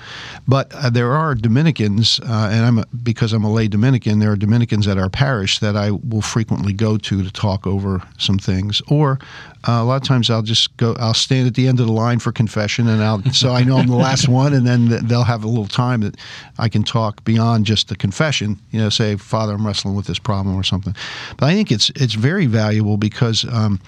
but 0.48 0.74
uh, 0.74 0.90
there 0.90 1.14
are 1.14 1.36
Dominicans, 1.36 2.20
uh, 2.22 2.50
and 2.52 2.66
I'm 2.66 2.80
a, 2.80 2.86
because 3.04 3.34
I'm 3.34 3.44
a 3.44 3.52
lay 3.52 3.68
Dominican. 3.68 4.20
There 4.20 4.32
are 4.32 4.36
Dominicans 4.36 4.88
at 4.88 4.98
our 4.98 5.10
parish 5.10 5.60
that 5.60 5.76
I 5.76 5.92
will 5.92 6.22
frequently 6.22 6.74
go 6.74 6.98
to 6.98 7.24
to 7.24 7.32
talk 7.32 7.68
over 7.68 8.02
some 8.18 8.38
things. 8.38 8.82
Or 8.88 9.20
uh, 9.68 9.74
a 9.74 9.84
lot 9.84 10.02
of 10.02 10.08
times 10.08 10.30
I'll 10.30 10.42
just 10.42 10.76
go. 10.78 10.96
I'll 11.00 11.14
stand 11.14 11.48
at 11.48 11.56
the 11.56 11.68
end 11.68 11.80
of 11.80 11.86
the 11.88 11.92
line 11.92 12.20
for 12.20 12.32
confession, 12.32 12.88
and 12.88 13.04
I'll 13.04 13.24
so 13.32 13.52
I 13.52 13.64
know 13.64 13.78
I'm 13.78 13.88
the 13.88 13.96
last 13.96 14.28
one, 14.30 14.54
and 14.54 14.66
then 14.66 15.06
they'll 15.08 15.24
have 15.24 15.44
a 15.44 15.48
little 15.48 15.68
time 15.68 16.02
that 16.02 16.18
I 16.58 16.70
can 16.70 16.84
talk 16.84 17.24
beyond 17.24 17.66
just 17.66 17.88
the 17.88 17.96
confession. 17.96 18.60
You 18.72 18.80
know, 18.80 18.90
say, 18.90 19.16
Father, 19.18 19.54
I'm 19.54 19.66
wrestling 19.66 19.96
with 19.96 20.08
this 20.08 20.20
problem 20.20 20.56
or 20.56 20.64
something. 20.64 20.96
But 21.38 21.46
I 21.48 21.54
think 21.54 21.72
it's 21.72 21.90
it's 21.92 22.14
very 22.16 22.48
valuable 22.48 22.98
because 22.98 23.46
um, 23.52 23.80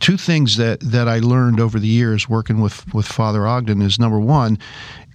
two 0.00 0.16
things 0.16 0.56
that 0.56 0.80
that 0.80 1.08
I 1.08 1.20
learned 1.20 1.60
over 1.60 1.78
the 1.78 1.88
years 1.88 2.28
working 2.28 2.60
with 2.60 2.92
with 2.94 3.06
Father 3.06 3.46
Ogden 3.46 3.82
is 3.82 3.98
number 3.98 4.20
one 4.20 4.58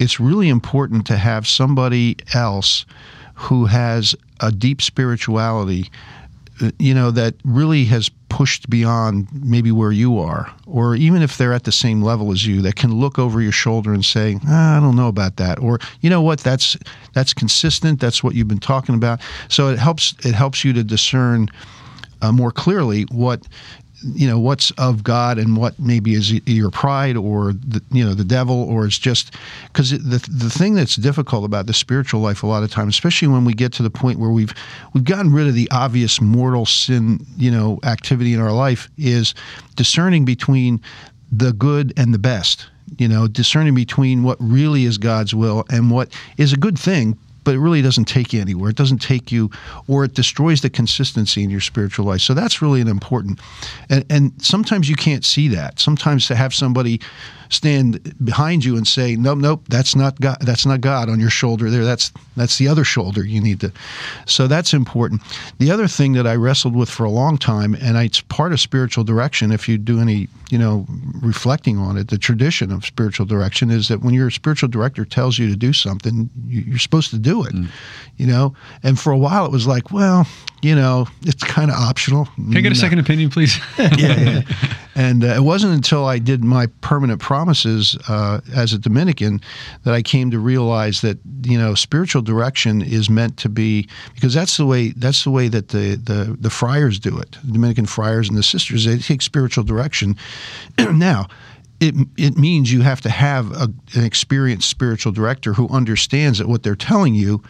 it's 0.00 0.18
really 0.18 0.48
important 0.48 1.06
to 1.06 1.16
have 1.16 1.46
somebody 1.46 2.16
else 2.32 2.86
who 3.34 3.66
has 3.66 4.16
a 4.40 4.50
deep 4.50 4.80
spirituality, 4.82 5.90
uh, 6.62 6.70
you 6.78 6.94
know, 6.94 7.10
that 7.10 7.34
really 7.44 7.84
has 7.84 8.10
pushed 8.30 8.70
beyond 8.70 9.28
maybe 9.34 9.70
where 9.70 9.92
you 9.92 10.18
are, 10.18 10.50
or 10.66 10.94
even 10.94 11.20
if 11.20 11.36
they're 11.36 11.52
at 11.52 11.64
the 11.64 11.72
same 11.72 12.00
level 12.00 12.32
as 12.32 12.46
you, 12.46 12.62
that 12.62 12.76
can 12.76 12.94
look 12.94 13.18
over 13.18 13.42
your 13.42 13.52
shoulder 13.52 13.92
and 13.92 14.04
say, 14.04 14.38
ah, 14.46 14.78
"I 14.78 14.80
don't 14.80 14.96
know 14.96 15.08
about 15.08 15.36
that," 15.36 15.58
or 15.58 15.78
you 16.00 16.08
know 16.08 16.22
what, 16.22 16.40
that's 16.40 16.76
that's 17.12 17.34
consistent. 17.34 18.00
That's 18.00 18.24
what 18.24 18.34
you've 18.34 18.48
been 18.48 18.58
talking 18.58 18.94
about. 18.94 19.20
So 19.48 19.68
it 19.68 19.78
helps 19.78 20.14
it 20.24 20.34
helps 20.34 20.64
you 20.64 20.72
to 20.72 20.82
discern 20.82 21.48
uh, 22.22 22.32
more 22.32 22.52
clearly 22.52 23.02
what 23.10 23.46
you 24.02 24.26
know 24.26 24.38
what's 24.38 24.70
of 24.72 25.04
God 25.04 25.38
and 25.38 25.56
what 25.56 25.78
maybe 25.78 26.14
is 26.14 26.32
your 26.32 26.70
pride 26.70 27.16
or 27.16 27.52
the, 27.52 27.82
you 27.90 28.04
know 28.04 28.14
the 28.14 28.24
devil 28.24 28.62
or 28.64 28.86
it's 28.86 28.98
just 28.98 29.34
because 29.66 29.90
the 29.90 30.18
the 30.30 30.50
thing 30.50 30.74
that's 30.74 30.96
difficult 30.96 31.44
about 31.44 31.66
the 31.66 31.74
spiritual 31.74 32.20
life 32.20 32.42
a 32.42 32.46
lot 32.46 32.62
of 32.62 32.70
times, 32.70 32.94
especially 32.94 33.28
when 33.28 33.44
we 33.44 33.52
get 33.52 33.72
to 33.74 33.82
the 33.82 33.90
point 33.90 34.18
where 34.18 34.30
we've 34.30 34.54
we've 34.94 35.04
gotten 35.04 35.32
rid 35.32 35.46
of 35.46 35.54
the 35.54 35.70
obvious 35.70 36.20
mortal 36.20 36.66
sin 36.66 37.24
you 37.36 37.50
know 37.50 37.78
activity 37.84 38.32
in 38.32 38.40
our 38.40 38.52
life, 38.52 38.88
is 38.96 39.34
discerning 39.76 40.24
between 40.24 40.80
the 41.30 41.52
good 41.52 41.92
and 41.96 42.14
the 42.14 42.18
best. 42.18 42.68
You 42.98 43.06
know, 43.06 43.28
discerning 43.28 43.74
between 43.74 44.24
what 44.24 44.36
really 44.40 44.84
is 44.84 44.98
God's 44.98 45.32
will 45.32 45.64
and 45.70 45.90
what 45.90 46.12
is 46.38 46.52
a 46.52 46.56
good 46.56 46.76
thing, 46.76 47.16
but 47.44 47.54
it 47.54 47.58
really 47.58 47.82
doesn't 47.82 48.06
take 48.06 48.32
you 48.32 48.40
anywhere. 48.40 48.70
It 48.70 48.76
doesn't 48.76 49.00
take 49.02 49.32
you, 49.32 49.50
or 49.88 50.04
it 50.04 50.14
destroys 50.14 50.60
the 50.60 50.70
consistency 50.70 51.42
in 51.42 51.50
your 51.50 51.60
spiritual 51.60 52.06
life. 52.06 52.20
So 52.20 52.34
that's 52.34 52.62
really 52.62 52.80
an 52.80 52.88
important. 52.88 53.40
And, 53.88 54.04
and 54.10 54.32
sometimes 54.42 54.88
you 54.88 54.96
can't 54.96 55.24
see 55.24 55.48
that. 55.48 55.78
Sometimes 55.78 56.26
to 56.28 56.34
have 56.34 56.54
somebody 56.54 57.00
stand 57.50 58.14
behind 58.24 58.64
you 58.64 58.76
and 58.76 58.86
say, 58.86 59.16
"Nope, 59.16 59.38
nope, 59.38 59.64
that's 59.68 59.94
not 59.94 60.18
God. 60.20 60.38
That's 60.40 60.64
not 60.64 60.80
God 60.80 61.08
on 61.08 61.20
your 61.20 61.30
shoulder 61.30 61.68
there. 61.68 61.84
That's 61.84 62.12
that's 62.36 62.58
the 62.58 62.68
other 62.68 62.84
shoulder 62.84 63.24
you 63.24 63.40
need 63.40 63.60
to." 63.60 63.72
So 64.26 64.46
that's 64.46 64.72
important. 64.72 65.22
The 65.58 65.70
other 65.70 65.86
thing 65.88 66.12
that 66.14 66.26
I 66.26 66.34
wrestled 66.36 66.74
with 66.74 66.88
for 66.88 67.04
a 67.04 67.10
long 67.10 67.36
time, 67.36 67.74
and 67.74 67.96
it's 67.98 68.20
part 68.20 68.52
of 68.52 68.60
spiritual 68.60 69.04
direction. 69.04 69.52
If 69.52 69.68
you 69.68 69.76
do 69.76 70.00
any, 70.00 70.28
you 70.50 70.58
know, 70.58 70.86
reflecting 71.20 71.76
on 71.78 71.96
it, 71.96 72.08
the 72.08 72.18
tradition 72.18 72.72
of 72.72 72.86
spiritual 72.86 73.26
direction 73.26 73.70
is 73.70 73.88
that 73.88 74.00
when 74.00 74.14
your 74.14 74.30
spiritual 74.30 74.68
director 74.68 75.04
tells 75.04 75.38
you 75.38 75.48
to 75.48 75.56
do 75.56 75.72
something, 75.72 76.30
you're 76.46 76.78
supposed 76.78 77.10
to 77.10 77.18
do 77.18 77.44
it. 77.44 77.52
Mm. 77.52 77.68
You 78.16 78.26
know, 78.26 78.54
and 78.82 78.98
for 78.98 79.12
a 79.12 79.18
while 79.18 79.44
it 79.44 79.52
was 79.52 79.66
like, 79.66 79.90
well, 79.90 80.26
you 80.62 80.74
know, 80.74 81.08
it's 81.22 81.42
kind 81.42 81.70
of 81.70 81.76
optional. 81.76 82.26
Can 82.36 82.56
I 82.56 82.60
get 82.60 82.72
a 82.72 82.76
second 82.76 82.98
opinion, 82.98 83.30
please? 83.30 83.58
yeah, 83.78 83.96
yeah. 83.96 84.42
And 85.00 85.24
uh, 85.24 85.28
it 85.28 85.40
wasn't 85.40 85.72
until 85.72 86.04
I 86.04 86.18
did 86.18 86.44
my 86.44 86.66
permanent 86.82 87.22
promises 87.22 87.96
uh, 88.06 88.42
as 88.54 88.74
a 88.74 88.78
Dominican 88.78 89.40
that 89.84 89.94
I 89.94 90.02
came 90.02 90.30
to 90.30 90.38
realize 90.38 91.00
that 91.00 91.16
you 91.42 91.56
know 91.56 91.74
spiritual 91.74 92.20
direction 92.20 92.82
is 92.82 93.08
meant 93.08 93.38
to 93.38 93.48
be 93.48 93.88
because 94.14 94.34
that's 94.34 94.58
the 94.58 94.66
way 94.66 94.88
that's 94.90 95.24
the 95.24 95.30
way 95.30 95.48
that 95.48 95.68
the 95.68 95.96
the, 95.96 96.36
the 96.38 96.50
friars 96.50 96.98
do 96.98 97.18
it. 97.18 97.38
The 97.42 97.52
Dominican 97.52 97.86
friars 97.86 98.28
and 98.28 98.36
the 98.36 98.42
sisters 98.42 98.84
they 98.84 98.98
take 98.98 99.22
spiritual 99.22 99.64
direction. 99.64 100.16
now 100.78 101.28
it 101.80 101.94
it 102.18 102.36
means 102.36 102.70
you 102.70 102.82
have 102.82 103.00
to 103.00 103.10
have 103.10 103.52
a, 103.52 103.72
an 103.94 104.04
experienced 104.04 104.68
spiritual 104.68 105.12
director 105.12 105.54
who 105.54 105.66
understands 105.70 106.38
that 106.40 106.46
what 106.46 106.62
they're 106.62 106.76
telling 106.76 107.14
you 107.14 107.42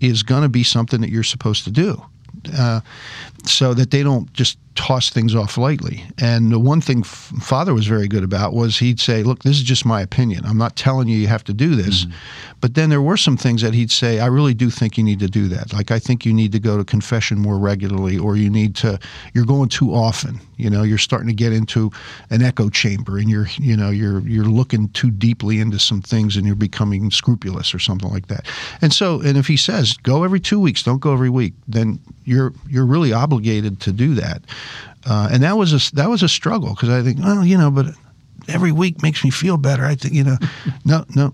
is 0.00 0.24
going 0.24 0.42
to 0.42 0.48
be 0.48 0.64
something 0.64 1.00
that 1.02 1.10
you're 1.10 1.22
supposed 1.22 1.62
to 1.62 1.70
do 1.70 2.02
uh, 2.58 2.80
so 3.44 3.74
that 3.74 3.92
they 3.92 4.02
don't 4.02 4.32
just 4.32 4.58
toss 4.76 5.10
things 5.10 5.34
off 5.34 5.58
lightly. 5.58 6.04
And 6.18 6.52
the 6.52 6.60
one 6.60 6.80
thing 6.80 7.02
Father 7.02 7.74
was 7.74 7.86
very 7.86 8.06
good 8.06 8.22
about 8.22 8.52
was 8.52 8.78
he'd 8.78 9.00
say, 9.00 9.22
"Look, 9.22 9.42
this 9.42 9.56
is 9.56 9.62
just 9.62 9.84
my 9.84 10.00
opinion. 10.00 10.44
I'm 10.44 10.58
not 10.58 10.76
telling 10.76 11.08
you 11.08 11.18
you 11.18 11.26
have 11.26 11.44
to 11.44 11.54
do 11.54 11.74
this." 11.74 12.04
Mm-hmm. 12.04 12.12
But 12.60 12.74
then 12.74 12.90
there 12.90 13.02
were 13.02 13.16
some 13.16 13.36
things 13.36 13.62
that 13.62 13.74
he'd 13.74 13.90
say, 13.90 14.20
"I 14.20 14.26
really 14.26 14.54
do 14.54 14.70
think 14.70 14.96
you 14.96 15.04
need 15.04 15.18
to 15.20 15.28
do 15.28 15.48
that. 15.48 15.72
Like 15.72 15.90
I 15.90 15.98
think 15.98 16.24
you 16.24 16.32
need 16.32 16.52
to 16.52 16.60
go 16.60 16.76
to 16.76 16.84
confession 16.84 17.38
more 17.38 17.58
regularly, 17.58 18.18
or 18.18 18.36
you 18.36 18.50
need 18.50 18.76
to. 18.76 18.98
You're 19.34 19.46
going 19.46 19.68
too 19.68 19.94
often. 19.94 20.40
You 20.56 20.70
know, 20.70 20.82
you're 20.82 20.98
starting 20.98 21.28
to 21.28 21.34
get 21.34 21.52
into 21.52 21.90
an 22.30 22.42
echo 22.42 22.70
chamber, 22.70 23.18
and 23.18 23.28
you're, 23.28 23.48
you 23.58 23.76
know, 23.76 23.90
you're 23.90 24.20
you're 24.20 24.44
looking 24.44 24.88
too 24.90 25.10
deeply 25.10 25.60
into 25.60 25.78
some 25.78 26.02
things, 26.02 26.36
and 26.36 26.46
you're 26.46 26.54
becoming 26.54 27.10
scrupulous 27.10 27.74
or 27.74 27.78
something 27.78 28.10
like 28.10 28.28
that. 28.28 28.46
And 28.80 28.92
so, 28.92 29.20
and 29.20 29.36
if 29.36 29.46
he 29.46 29.56
says 29.56 29.96
go 30.02 30.22
every 30.22 30.40
two 30.40 30.60
weeks, 30.60 30.82
don't 30.82 31.00
go 31.00 31.12
every 31.12 31.30
week, 31.30 31.54
then 31.66 31.98
you're 32.24 32.52
you're 32.68 32.86
really 32.86 33.12
obligated 33.12 33.80
to 33.80 33.92
do 33.92 34.14
that. 34.14 34.42
Uh, 35.06 35.28
and 35.30 35.42
that 35.42 35.56
was 35.56 35.72
a 35.72 35.94
that 35.94 36.08
was 36.08 36.22
a 36.22 36.28
struggle 36.28 36.70
because 36.70 36.88
I 36.88 37.02
think, 37.02 37.20
well, 37.20 37.44
you 37.44 37.56
know, 37.56 37.70
but 37.70 37.86
every 38.48 38.72
week 38.72 39.02
makes 39.02 39.24
me 39.24 39.30
feel 39.30 39.56
better. 39.56 39.84
I 39.84 39.94
think, 39.94 40.14
you 40.14 40.24
know, 40.24 40.36
no, 40.84 41.04
no. 41.14 41.32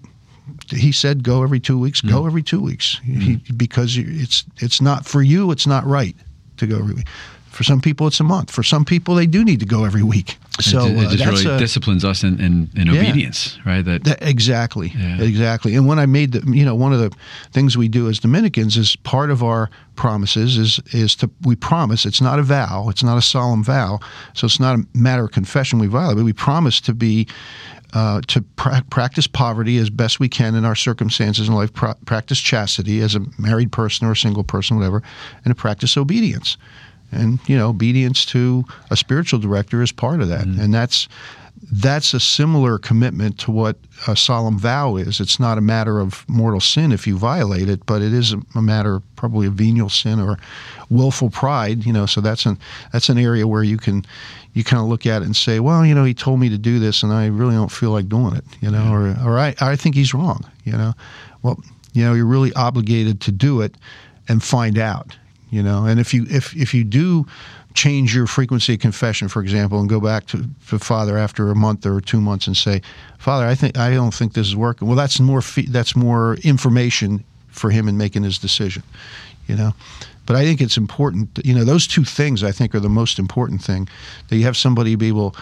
He 0.69 0.93
said, 0.93 1.23
go 1.23 1.43
every 1.43 1.61
two 1.61 1.79
weeks. 1.79 2.01
Go 2.01 2.27
every 2.27 2.43
two 2.43 2.61
weeks 2.61 3.01
he, 3.05 3.37
because 3.57 3.97
it's 3.97 4.45
it's 4.59 4.81
not 4.81 5.07
for 5.07 5.23
you. 5.23 5.51
It's 5.51 5.67
not 5.67 5.87
right 5.87 6.17
to 6.59 6.67
go 6.67 6.79
every 6.79 6.95
week. 6.95 7.09
For 7.47 7.65
some 7.65 7.81
people, 7.81 8.07
it's 8.07 8.21
a 8.21 8.25
month. 8.25 8.51
For 8.51 8.63
some 8.63 8.85
people, 8.85 9.15
they 9.15 9.27
do 9.27 9.45
need 9.45 9.61
to 9.61 9.67
go 9.67 9.85
every 9.85 10.03
week. 10.03 10.39
So 10.61 10.85
it, 10.85 11.15
it 11.15 11.17
just 11.17 11.27
uh, 11.27 11.31
really 11.31 11.57
a, 11.57 11.59
disciplines 11.59 12.05
us 12.05 12.23
in, 12.23 12.39
in, 12.39 12.71
in 12.77 12.87
yeah, 12.87 13.01
obedience, 13.01 13.59
right? 13.65 13.83
That, 13.83 14.05
that 14.05 14.23
exactly, 14.23 14.93
yeah. 14.95 15.23
exactly. 15.23 15.75
And 15.75 15.87
when 15.87 15.99
I 15.99 16.05
made 16.05 16.33
the, 16.33 16.53
you 16.53 16.65
know, 16.65 16.75
one 16.75 16.93
of 16.93 17.01
the 17.01 17.11
things 17.53 17.77
we 17.79 17.89
do 17.89 18.09
as 18.09 18.19
Dominicans 18.19 18.77
is 18.77 18.95
part 18.97 19.31
of 19.31 19.43
our 19.43 19.71
promises 19.97 20.59
is 20.59 20.81
is 20.93 21.17
to 21.17 21.31
we 21.43 21.57
promise. 21.57 22.05
It's 22.05 22.21
not 22.21 22.39
a 22.39 22.43
vow. 22.43 22.89
It's 22.91 23.03
not 23.03 23.17
a 23.17 23.23
solemn 23.23 23.65
vow. 23.65 24.01
So 24.35 24.45
it's 24.45 24.61
not 24.61 24.79
a 24.79 24.87
matter 24.95 25.25
of 25.25 25.33
confession 25.33 25.79
we 25.79 25.87
violate. 25.87 26.17
But 26.19 26.25
we 26.25 26.35
promise 26.35 26.83
to 26.83 26.93
be 26.93 27.27
uh, 27.95 28.21
to 28.27 28.43
pra- 28.57 28.85
practice 28.91 29.27
poverty 29.27 29.79
as 29.79 29.89
best 29.91 30.21
we 30.21 30.29
can 30.29 30.55
in 30.55 30.65
our 30.65 30.75
circumstances 30.75 31.49
in 31.49 31.55
life, 31.55 31.73
pra- 31.73 31.97
practice 32.05 32.39
chastity 32.39 33.01
as 33.01 33.15
a 33.15 33.21
married 33.39 33.73
person 33.73 34.07
or 34.07 34.13
a 34.13 34.17
single 34.17 34.45
person, 34.45 34.77
whatever, 34.77 35.03
and 35.45 35.55
to 35.55 35.55
practice 35.55 35.97
obedience 35.97 36.57
and 37.13 37.39
you 37.49 37.57
know 37.57 37.69
obedience 37.69 38.25
to 38.27 38.65
a 38.91 38.97
spiritual 38.97 39.39
director 39.39 39.83
is 39.83 39.93
part 39.93 40.21
of 40.21 40.29
that. 40.29 40.47
Mm 40.47 40.63
and 40.63 40.73
that's 40.75 41.09
that's 41.71 42.13
a 42.13 42.21
similar 42.21 42.77
commitment 42.77 43.39
to 43.39 43.51
what 43.51 43.77
a 44.07 44.17
solemn 44.17 44.59
vow 44.59 44.97
is. 44.97 45.21
It's 45.21 45.39
not 45.39 45.59
a 45.59 45.61
matter 45.61 46.01
of 46.01 46.29
mortal 46.29 46.61
sin 46.61 46.93
if 46.93 47.07
you 47.07 47.17
violate 47.17 47.69
it 47.69 47.85
but 47.87 48.03
it 48.03 48.13
is 48.13 48.35
a, 48.55 48.63
matter 48.63 48.97
of 48.97 49.17
probably 49.17 49.47
a 49.47 49.51
venial 49.51 49.89
sin 49.89 50.21
or 50.21 50.39
willful 50.91 51.31
pride 51.31 51.87
you 51.87 51.93
know. 51.93 52.07
So 52.07 52.21
that's 52.21 52.47
an 52.47 52.59
that's 52.93 53.09
an 53.09 53.19
area 53.19 53.47
where 53.47 53.63
you 53.63 53.77
can 53.77 54.05
you 54.53 54.63
kind 54.65 54.83
of 54.83 54.89
look 54.89 55.07
at 55.07 55.23
it 55.23 55.25
and 55.25 55.35
say 55.37 55.61
well 55.61 55.85
you 55.85 55.95
know 55.95 56.05
he 56.05 56.15
told 56.15 56.39
me 56.39 56.49
to 56.49 56.59
do 56.59 56.79
this 56.79 57.03
and 57.03 57.13
i 57.13 57.27
really 57.27 57.55
don't 57.55 57.73
feel 57.73 57.91
like 57.91 58.09
doing 58.09 58.37
it 58.37 58.45
you 58.61 58.71
know 58.71 58.93
or, 58.93 59.17
or 59.25 59.39
I, 59.39 59.55
I 59.61 59.77
think 59.77 59.95
he's 59.95 60.13
wrong 60.13 60.45
you 60.65 60.73
know. 60.73 60.93
Well 61.43 61.59
you 61.93 62.05
know 62.05 62.15
you're 62.15 62.27
really 62.27 62.53
obligated 62.55 63.21
to 63.23 63.33
do 63.33 63.61
it 63.63 63.75
and 64.29 64.43
find 64.43 64.79
out 64.79 65.17
you 65.53 65.63
know? 65.63 65.85
And 65.85 66.01
if 66.01 66.13
you 66.13 66.27
if 66.29 66.57
if 66.57 66.75
you 66.75 66.83
do 66.83 67.27
change 67.75 68.15
your 68.15 68.27
frequency 68.27 68.75
of 68.75 68.81
confession 68.81 69.29
for 69.29 69.41
example 69.41 69.81
and 69.81 69.89
go 69.89 70.01
back 70.01 70.27
to, 70.27 70.45
father 70.61 71.17
after 71.17 71.51
a 71.51 71.55
month 71.55 71.87
or 71.87 72.01
two 72.01 72.21
months 72.21 72.47
and 72.47 72.55
say 72.55 72.83
father 73.19 73.47
i 73.47 73.55
think 73.55 73.79
i 73.79 73.95
don't 73.95 74.13
think 74.13 74.35
this 74.35 74.47
is 74.47 74.55
working 74.55 74.87
well 74.87 74.97
that's 74.97 75.19
more 75.19 75.41
that's 75.69 75.97
more 75.97 76.35
information 76.43 77.25
for 77.49 77.71
him 77.71 77.89
in 77.89 77.97
making 77.97 78.23
his 78.23 78.39
decision 78.39 78.83
you 79.47 79.57
know? 79.57 79.73
But 80.27 80.37
i 80.37 80.45
think 80.45 80.61
it's 80.61 80.77
important 80.77 81.41
you 81.45 81.55
know 81.55 81.65
those 81.65 81.87
two 81.87 82.05
things 82.05 82.45
i 82.45 82.53
think 82.53 82.75
are 82.75 82.81
the 82.81 82.89
most 82.91 83.19
important 83.19 83.63
thing 83.63 83.89
that 84.29 84.37
you 84.37 84.45
have 84.45 84.57
somebody 84.57 84.95
be 84.95 85.09
able 85.09 85.35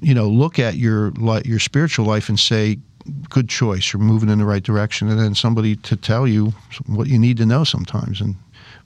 you 0.00 0.14
know 0.14 0.28
look 0.28 0.58
at 0.58 0.76
your 0.76 1.12
your 1.44 1.58
spiritual 1.58 2.06
life 2.06 2.28
and 2.28 2.38
say 2.38 2.78
good 3.28 3.48
choice 3.48 3.92
you're 3.92 4.00
moving 4.00 4.30
in 4.30 4.38
the 4.38 4.44
right 4.44 4.62
direction 4.62 5.10
and 5.10 5.18
then 5.18 5.34
somebody 5.34 5.76
to 5.76 5.96
tell 5.96 6.26
you 6.26 6.54
what 6.86 7.06
you 7.08 7.18
need 7.18 7.36
to 7.36 7.44
know 7.44 7.64
sometimes 7.64 8.20
and 8.20 8.36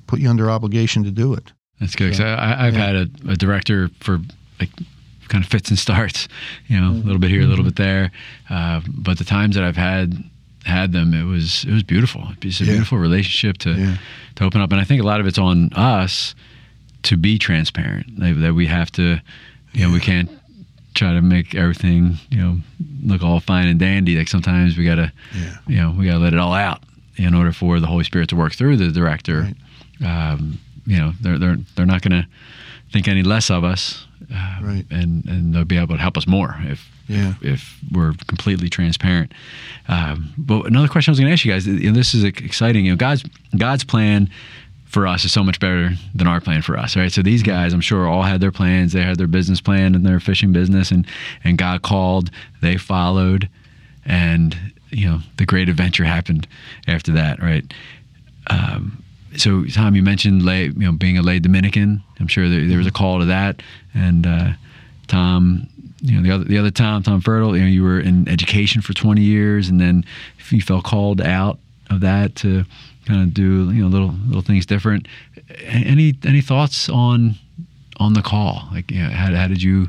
put 0.09 0.19
you 0.19 0.29
under 0.29 0.50
obligation 0.50 1.05
to 1.05 1.12
do 1.12 1.35
it. 1.35 1.53
That's 1.79 1.95
good. 1.95 2.17
So, 2.17 2.25
I, 2.25 2.65
have 2.65 2.75
yeah. 2.75 2.87
had 2.87 2.97
a, 2.97 3.09
a, 3.31 3.37
director 3.37 3.88
for 4.00 4.19
like 4.59 4.71
kind 5.29 5.45
of 5.45 5.50
fits 5.50 5.71
and 5.71 5.79
starts, 5.79 6.27
you 6.67 6.81
know, 6.81 6.88
mm-hmm. 6.88 7.03
a 7.03 7.05
little 7.05 7.21
bit 7.21 7.31
here, 7.31 7.43
a 7.43 7.45
little 7.45 7.65
mm-hmm. 7.65 7.69
bit 7.69 7.77
there. 7.77 8.11
Uh, 8.50 8.81
but 8.88 9.19
the 9.19 9.25
times 9.25 9.55
that 9.55 9.62
I've 9.62 9.77
had 9.77 10.17
had 10.65 10.93
them, 10.93 11.15
it 11.15 11.23
was 11.23 11.65
it 11.65 11.73
was 11.73 11.85
beautiful. 11.85 12.27
It's 12.43 12.61
a 12.61 12.65
yeah. 12.65 12.73
beautiful 12.73 12.99
relationship 12.99 13.59
to 13.59 13.75
yeah. 13.75 13.97
to 14.37 14.45
open 14.45 14.61
up, 14.61 14.73
and 14.73 14.81
I 14.81 14.85
think 14.85 15.00
a 15.00 15.07
lot 15.07 15.21
of 15.21 15.27
it's 15.27 15.38
on 15.38 15.73
us 15.75 16.35
to 17.05 17.17
be 17.17 17.38
transparent. 17.38 18.19
Like, 18.19 18.41
that 18.41 18.55
we 18.55 18.67
have 18.67 18.91
to, 18.93 19.21
you 19.73 19.87
know, 19.87 19.93
we 19.93 20.00
can't 20.00 20.29
try 20.95 21.12
to 21.12 21.23
make 21.23 21.55
everything 21.55 22.17
you 22.29 22.38
know 22.38 22.59
look 23.05 23.23
all 23.23 23.38
fine 23.38 23.69
and 23.69 23.79
dandy. 23.79 24.17
Like 24.17 24.27
sometimes 24.27 24.77
we 24.77 24.85
gotta, 24.85 25.12
you 25.69 25.77
know, 25.77 25.95
we 25.97 26.07
gotta 26.07 26.19
let 26.19 26.33
it 26.33 26.41
all 26.41 26.55
out 26.55 26.83
in 27.15 27.35
order 27.35 27.53
for 27.53 27.79
the 27.79 27.87
Holy 27.87 28.05
Spirit 28.05 28.31
to 28.31 28.37
work 28.37 28.55
through 28.55 28.79
the 28.79 28.91
director. 28.91 29.43
Right 29.43 29.57
um, 30.05 30.59
you 30.87 30.97
know, 30.97 31.12
they're 31.21 31.38
they're 31.38 31.59
they're 31.76 31.87
not 31.87 32.02
going 32.02 32.23
to 32.23 32.28
think 32.93 33.09
any 33.09 33.23
less 33.23 33.50
of 33.50 33.64
us, 33.64 34.07
uh, 34.33 34.59
right? 34.62 34.85
And 34.90 35.25
and 35.26 35.55
they'll 35.55 35.64
be 35.64 35.78
able 35.78 35.97
to 35.97 36.00
help 36.00 36.17
us 36.17 36.26
more 36.26 36.57
if 36.62 36.88
yeah. 37.09 37.35
if, 37.40 37.45
if 37.45 37.78
we're 37.93 38.14
completely 38.26 38.69
transparent. 38.69 39.33
Um, 39.88 40.33
but 40.38 40.67
another 40.67 40.88
question 40.88 41.11
I 41.11 41.12
was 41.12 41.21
going 41.21 41.28
to 41.28 41.33
ask 41.33 41.45
you 41.45 41.52
guys, 41.52 41.67
and 41.67 41.97
this 41.97 42.14
is 42.14 42.25
exciting. 42.25 42.85
You 42.87 42.93
know, 42.93 42.97
God's 42.97 43.25
God's 43.57 43.85
plan 43.85 44.31
for 44.87 45.07
us 45.07 45.25
is 45.25 45.33
so 45.33 45.45
much 45.45 45.61
better 45.61 45.90
than 46.14 46.26
our 46.26 46.40
plan 46.40 46.62
for 46.62 46.78
us, 46.78 46.97
right? 46.97 47.12
So 47.12 47.23
these 47.23 47.43
mm-hmm. 47.43 47.52
guys, 47.52 47.73
I'm 47.75 47.81
sure, 47.81 48.09
all 48.09 48.23
had 48.23 48.40
their 48.40 48.52
plans. 48.52 48.93
They 48.93 49.02
had 49.02 49.19
their 49.19 49.26
business 49.26 49.61
plan 49.61 49.95
and 49.95 50.05
their 50.05 50.21
fishing 50.21 50.52
business, 50.52 50.90
and 50.90 51.07
and 51.45 51.59
God 51.59 51.83
called. 51.83 52.31
They 52.62 52.76
followed, 52.76 53.49
and 54.05 54.57
you 54.90 55.07
know 55.07 55.21
the 55.37 55.47
great 55.47 55.69
adventure 55.69 56.05
happened 56.05 56.49
after 56.87 57.12
that, 57.12 57.43
right? 57.43 57.73
Um, 58.49 59.02
so 59.37 59.64
Tom, 59.66 59.94
you 59.94 60.02
mentioned 60.02 60.44
lay, 60.44 60.64
you 60.64 60.73
know, 60.73 60.92
being 60.92 61.18
a 61.18 61.23
lay 61.23 61.38
Dominican. 61.38 62.02
I'm 62.18 62.28
sure 62.28 62.49
there, 62.49 62.66
there 62.66 62.78
was 62.78 62.87
a 62.87 62.92
call 62.92 63.20
to 63.20 63.26
that. 63.26 63.62
And 63.94 64.26
uh, 64.26 64.52
Tom, 65.06 65.68
you 66.00 66.16
know, 66.16 66.23
the 66.23 66.35
other 66.35 66.44
the 66.44 66.58
other 66.58 66.70
Tom, 66.70 67.02
Tom 67.02 67.20
Fertile, 67.20 67.56
you 67.56 67.62
know, 67.62 67.68
you 67.68 67.82
were 67.82 68.00
in 68.00 68.28
education 68.28 68.82
for 68.82 68.92
20 68.92 69.20
years, 69.20 69.68
and 69.68 69.80
then 69.80 70.04
you 70.50 70.62
felt 70.62 70.85
called 70.85 71.20
out 71.20 71.58
of 71.90 72.00
that 72.00 72.37
to 72.37 72.64
kind 73.06 73.23
of 73.23 73.35
do 73.35 73.70
you 73.73 73.82
know 73.82 73.88
little 73.88 74.14
little 74.26 74.42
things 74.42 74.66
different. 74.66 75.08
Any 75.64 76.14
any 76.25 76.40
thoughts 76.40 76.88
on 76.88 77.37
on 77.97 78.12
the 78.12 78.23
call? 78.23 78.68
Like, 78.73 78.90
you 78.90 79.02
know, 79.02 79.11
how 79.11 79.35
how 79.35 79.49
did 79.49 79.62
you 79.62 79.88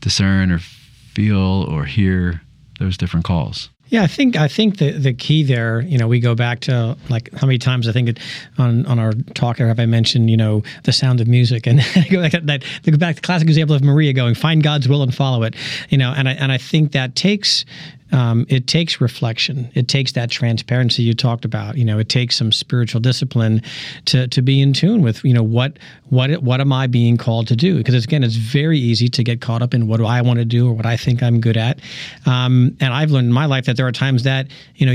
discern 0.00 0.50
or 0.50 0.58
feel 0.58 1.64
or 1.64 1.84
hear 1.84 2.42
those 2.78 2.96
different 2.96 3.24
calls? 3.24 3.70
Yeah, 3.92 4.04
I 4.04 4.06
think 4.06 4.36
I 4.36 4.48
think 4.48 4.78
the 4.78 4.92
the 4.92 5.12
key 5.12 5.42
there, 5.42 5.82
you 5.82 5.98
know, 5.98 6.08
we 6.08 6.18
go 6.18 6.34
back 6.34 6.60
to 6.60 6.96
like 7.10 7.30
how 7.34 7.46
many 7.46 7.58
times 7.58 7.86
I 7.86 7.92
think 7.92 8.08
it, 8.08 8.20
on 8.56 8.86
on 8.86 8.98
our 8.98 9.12
talk 9.34 9.58
have 9.58 9.78
I 9.78 9.84
mentioned, 9.84 10.30
you 10.30 10.36
know, 10.38 10.62
the 10.84 10.92
sound 10.92 11.20
of 11.20 11.28
music, 11.28 11.66
and 11.68 11.78
go 12.10 12.22
back 12.22 12.32
that 12.32 12.64
go 12.86 12.96
back 12.96 13.16
to 13.16 13.20
the 13.20 13.26
classic 13.26 13.48
example 13.48 13.76
of 13.76 13.84
Maria 13.84 14.14
going, 14.14 14.34
find 14.34 14.62
God's 14.62 14.88
will 14.88 15.02
and 15.02 15.14
follow 15.14 15.42
it, 15.42 15.54
you 15.90 15.98
know, 15.98 16.10
and 16.16 16.26
I 16.26 16.32
and 16.32 16.50
I 16.50 16.56
think 16.56 16.92
that 16.92 17.14
takes 17.14 17.66
um, 18.12 18.46
it 18.48 18.66
takes 18.66 19.00
reflection. 19.00 19.70
It 19.74 19.88
takes 19.88 20.12
that 20.12 20.30
transparency 20.30 21.02
you 21.02 21.14
talked 21.14 21.44
about. 21.44 21.76
You 21.76 21.84
know, 21.84 21.98
it 21.98 22.08
takes 22.08 22.36
some 22.36 22.52
spiritual 22.52 23.00
discipline 23.00 23.62
to 24.06 24.28
to 24.28 24.42
be 24.42 24.60
in 24.60 24.72
tune 24.72 25.02
with 25.02 25.24
you 25.24 25.32
know 25.32 25.42
what 25.42 25.78
what 26.10 26.30
what 26.42 26.60
am 26.60 26.72
I 26.72 26.86
being 26.86 27.16
called 27.16 27.48
to 27.48 27.56
do? 27.56 27.78
Because 27.78 28.04
again, 28.04 28.22
it's 28.22 28.36
very 28.36 28.78
easy 28.78 29.08
to 29.08 29.24
get 29.24 29.40
caught 29.40 29.62
up 29.62 29.72
in 29.72 29.86
what 29.86 29.96
do 29.96 30.04
I 30.04 30.20
want 30.20 30.38
to 30.38 30.44
do 30.44 30.68
or 30.68 30.74
what 30.74 30.84
I 30.84 30.96
think 30.96 31.22
I'm 31.22 31.40
good 31.40 31.56
at. 31.56 31.80
Um, 32.26 32.76
and 32.80 32.92
I've 32.92 33.10
learned 33.10 33.28
in 33.28 33.32
my 33.32 33.46
life 33.46 33.64
that 33.64 33.76
there 33.76 33.86
are 33.86 33.92
times 33.92 34.24
that 34.24 34.48
you 34.76 34.86
know 34.86 34.92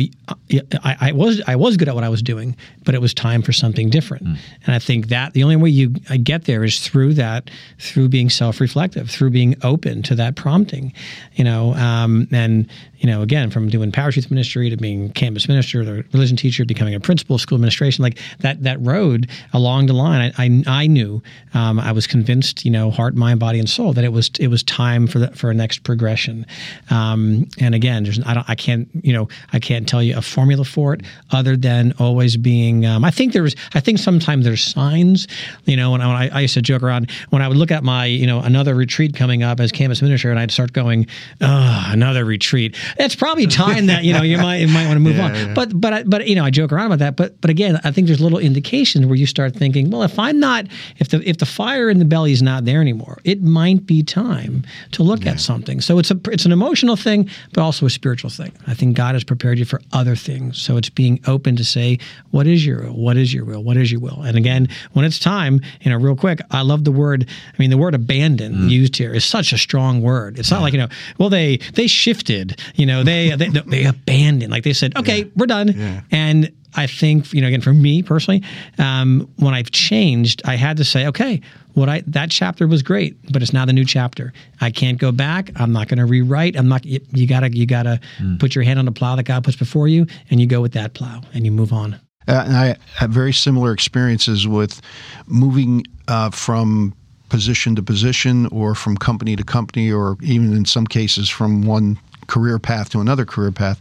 I, 0.83 0.97
I, 1.01 1.12
was 1.12 1.41
I 1.47 1.55
was 1.55 1.75
good 1.75 1.89
at 1.89 1.95
what 1.95 2.03
I 2.03 2.09
was 2.09 2.21
doing, 2.21 2.55
but 2.86 2.93
it 2.93 3.01
was 3.01 3.13
time 3.13 3.41
for 3.41 3.51
something 3.51 3.89
different. 3.89 4.25
Mm. 4.25 4.38
And 4.65 4.75
I 4.75 4.79
think 4.79 5.07
that 5.07 5.33
the 5.33 5.43
only 5.43 5.55
way 5.55 5.69
you 5.69 5.89
get 5.89 6.45
there 6.45 6.63
is 6.63 6.79
through 6.79 7.15
that, 7.15 7.50
through 7.79 8.09
being 8.09 8.29
self-reflective, 8.29 9.09
through 9.09 9.31
being 9.31 9.55
open 9.63 10.03
to 10.03 10.15
that 10.15 10.36
prompting. 10.36 10.93
You 11.36 11.43
know, 11.43 11.74
um, 11.74 12.27
and 12.31 12.69
you 13.00 13.08
know, 13.08 13.22
again, 13.22 13.50
from 13.50 13.70
doing 13.70 13.92
parachute 13.92 14.30
ministry 14.32 14.70
to 14.70 14.77
being 14.77 15.12
campus 15.12 15.48
minister, 15.48 15.84
the 15.84 16.04
religion 16.13 16.38
teacher, 16.38 16.66
becoming 16.66 16.96
a 16.96 17.00
principal, 17.00 17.38
school 17.38 17.56
administration, 17.56 18.04
like 18.04 18.20
that 18.39 18.63
that 18.63 18.80
road 18.82 19.30
along 19.54 19.88
the 19.88 19.94
line, 19.94 20.34
I 20.38 20.46
I, 20.46 20.63
I 20.68 20.88
knew, 20.88 21.22
um, 21.54 21.80
I 21.80 21.92
was 21.92 22.08
convinced, 22.08 22.66
you 22.66 22.72
know, 22.72 22.92
heart, 22.92 23.16
mind, 23.16 23.39
body, 23.39 23.60
and 23.60 23.70
soul, 23.70 23.94
that 23.94 24.04
it 24.04 24.12
was 24.12 24.32
it 24.39 24.48
was 24.48 24.63
time 24.63 25.08
for 25.08 25.20
the, 25.20 25.27
for 25.32 25.51
a 25.51 25.54
next 25.54 25.84
progression. 25.84 26.46
Um, 26.89 27.48
and 27.60 27.75
again, 27.75 28.04
there's 28.04 28.20
I 28.25 28.34
don't 28.34 28.50
I 28.50 28.56
can't 28.56 28.88
you 29.01 29.13
know 29.13 29.27
I 29.54 29.60
can't 29.60 29.88
tell 29.88 30.01
you 30.01 30.18
a 30.18 30.22
formula 30.22 30.66
for 30.66 30.94
it 30.94 31.01
other 31.32 31.56
than 31.56 31.94
always 32.00 32.38
being. 32.38 32.86
Um, 32.86 33.06
I 33.06 33.12
think 33.12 33.34
there's 33.34 33.56
I 33.74 33.80
think 33.80 34.00
sometimes 34.00 34.46
there's 34.46 34.63
signs, 34.63 35.27
you 35.66 35.77
know, 35.77 35.92
when 35.92 36.01
I, 36.01 36.08
when 36.08 36.16
I, 36.16 36.38
I 36.38 36.39
used 36.42 36.56
to 36.56 36.62
joke 36.62 36.84
around 36.84 37.12
when 37.30 37.42
I 37.42 37.48
would 37.48 37.58
look 37.58 37.72
at 37.72 37.84
my 37.84 38.06
you 38.06 38.25
know 38.25 38.39
another 38.39 38.75
retreat 38.75 39.16
coming 39.16 39.44
up 39.44 39.60
as 39.60 39.72
campus 39.72 40.01
minister, 40.01 40.32
and 40.32 40.39
I'd 40.39 40.51
start 40.51 40.74
going, 40.74 41.08
oh, 41.42 41.88
another 41.92 42.25
retreat 42.25 42.75
it's 42.98 43.15
probably 43.15 43.48
time 43.48 43.88
that 43.88 44.03
you 44.03 44.13
know 44.13 44.22
you 44.22 44.38
might 44.38 44.58
you 44.58 44.67
might 44.67 44.86
want 44.86 44.96
to 44.96 45.00
move 45.00 45.15
yeah, 45.17 45.25
on. 45.25 45.36
Yeah. 45.36 45.53
But 45.53 45.79
but 45.79 46.10
but 46.10 46.27
you 46.27 46.36
know 46.36 46.46
I 46.46 46.50
joke 46.50 46.72
around 46.72 46.88
about 46.88 47.00
that. 47.00 47.15
But 47.15 47.39
but 47.41 47.50
again, 47.50 47.79
I 47.84 47.91
think 47.91 48.08
there's 48.08 48.22
little 48.22 48.39
indications 48.39 49.06
where 49.06 49.15
you 49.15 49.25
start 49.25 49.56
thinking, 49.56 49.89
well, 49.89 50.03
if 50.03 50.17
I'm 50.17 50.39
not, 50.39 50.65
if 50.98 51.10
the 51.10 51.27
if 51.27 51.38
the 51.38 51.46
fire 51.46 51.89
in 51.89 52.00
the 52.00 52.06
belly 52.06 52.32
is 52.32 52.41
not 52.41 52.65
there 52.65 52.82
anymore, 52.82 53.20
it 53.24 53.41
might 53.41 53.86
be 53.86 54.03
time 54.03 54.63
to 54.91 55.03
look 55.03 55.25
yeah. 55.25 55.32
at 55.32 55.39
something. 55.39 55.82
So 55.82 56.00
it's 56.00 56.12
a 56.12 56.20
it's 56.25 56.46
an 56.46 56.51
emotional 56.51 56.96
thing, 56.96 57.29
but 57.53 57.62
also 57.62 57.86
a 57.86 57.89
spiritual 57.89 58.29
thing. 58.29 58.51
I 58.65 58.74
think 58.74 58.96
God 58.96 59.15
has 59.15 59.24
prepared 59.24 59.60
you 59.60 59.65
for 59.65 59.82
other 59.94 60.15
things. 60.15 60.62
So 60.62 60.77
it's 60.77 60.89
being 60.89 61.20
open 61.27 61.56
to 61.58 61.63
say, 61.63 62.00
what 62.32 62.48
is 62.48 62.65
your 62.65 62.88
will? 62.88 62.94
What 62.94 63.17
is 63.17 63.34
your 63.34 63.46
will? 63.46 63.63
What 63.63 63.77
is 63.77 63.91
your 63.91 64.01
will? 64.01 64.22
And 64.22 64.38
again, 64.38 64.67
when 64.94 65.06
it's 65.06 65.20
time, 65.20 65.62
you 65.82 65.91
know, 65.91 65.98
real 65.98 66.15
quick, 66.15 66.39
I 66.51 66.62
love 66.62 66.84
the 66.84 66.91
word. 66.91 67.27
I 67.27 67.56
mean, 67.58 67.70
the 67.70 67.77
word 67.77 67.96
abandon 67.96 68.53
mm. 68.53 68.70
used 68.70 68.96
here 68.96 69.13
is 69.13 69.25
such 69.25 69.53
a 69.53 69.58
strong 69.58 70.01
word. 70.01 70.39
It's 70.39 70.51
not 70.51 70.62
like 70.62 70.74
you 70.74 70.79
know, 70.79 70.89
well 71.17 71.29
they 71.29 71.58
they 71.74 71.88
shifted, 71.88 72.62
you 72.77 72.86
know, 72.86 73.03
they 73.03 73.36
they, 73.36 73.50
they 73.50 73.86
abandoned. 73.86 74.51
Like 74.51 74.63
they 74.63 74.74
said, 74.74 74.96
okay, 74.98 75.19
yeah. 75.19 75.31
we're 75.36 75.48
done. 75.48 75.69
Yeah. 75.69 76.01
And 76.12 76.51
I 76.75 76.88
think 76.88 77.34
you 77.34 77.41
know, 77.41 77.48
again, 77.48 77.62
for 77.62 77.74
me 77.74 78.03
personally, 78.03 78.43
um, 78.77 79.29
when 79.38 79.53
I've 79.53 79.72
changed, 79.72 80.41
I 80.46 80.55
had 80.55 80.77
to 80.77 80.84
say, 80.84 81.07
okay, 81.07 81.41
what 81.74 81.89
I 81.89 82.03
that 82.07 82.29
chapter 82.29 82.67
was 82.67 82.84
great, 82.84 83.17
but 83.31 83.41
it's 83.41 83.51
now 83.51 83.65
the 83.65 83.74
new 83.74 83.86
chapter. 83.86 84.31
I 84.62 84.72
can't 84.72 84.98
go 84.98 85.12
back. 85.12 85.51
I'm 85.55 85.74
not 85.74 85.88
going 85.88 85.98
to 85.98 86.05
rewrite. 86.05 86.56
I'm 86.56 86.67
not. 86.67 86.86
You, 86.86 86.99
you 87.12 87.28
gotta 87.28 87.56
you 87.56 87.65
gotta 87.65 87.99
mm. 88.19 88.39
put 88.39 88.56
your 88.56 88.63
hand 88.63 88.80
on 88.80 88.86
the 88.86 88.91
plow 88.91 89.15
that 89.15 89.23
God 89.23 89.43
puts 89.43 89.58
before 89.58 89.88
you, 89.88 90.06
and 90.30 90.39
you 90.39 90.47
go 90.47 90.62
with 90.62 90.73
that 90.73 90.93
plow, 90.93 91.21
and 91.34 91.45
you 91.45 91.52
move 91.52 91.73
on. 91.73 91.99
Uh, 92.28 92.43
and 92.45 92.58
I 92.58 92.75
have 92.95 93.10
very 93.10 93.34
similar 93.34 93.71
experiences 93.71 94.47
with 94.47 94.82
moving 95.28 95.84
uh, 96.08 96.30
from 96.30 96.93
position 97.30 97.75
to 97.75 97.84
position 97.84 98.47
or 98.47 98.73
from 98.73 98.97
company 98.97 99.36
to 99.36 99.43
company 99.43 99.91
or 99.91 100.17
even 100.21 100.54
in 100.54 100.65
some 100.65 100.88
cases 100.88 101.30
from 101.30 101.63
one 101.63 101.99
career 102.28 102.60
path 102.60 102.90
to 102.92 103.00
another 103.00 103.26
career 103.26 103.52
path. 103.52 103.80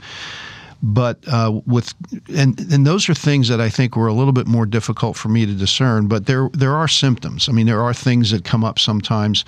But 0.83 1.19
uh, 1.27 1.61
with 1.67 1.95
and 2.37 2.59
and 2.73 2.87
those 2.87 3.09
are 3.09 3.15
things 3.15 3.49
that 3.49 3.61
I 3.61 3.71
think 3.71 3.97
were 3.97 4.09
a 4.09 4.13
little 4.13 4.33
bit 4.33 4.47
more 4.47 4.67
difficult 4.67 5.17
for 5.17 5.29
me 5.29 5.47
to 5.47 5.53
discern. 5.53 6.07
But 6.07 6.27
there 6.27 6.51
there 6.53 6.75
are 6.75 6.87
symptoms. 6.87 7.49
I 7.49 7.53
mean, 7.53 7.67
there 7.67 7.83
are 7.83 7.95
things 7.95 8.31
that 8.31 8.45
come 8.45 8.63
up 8.63 8.79
sometimes, 8.79 9.45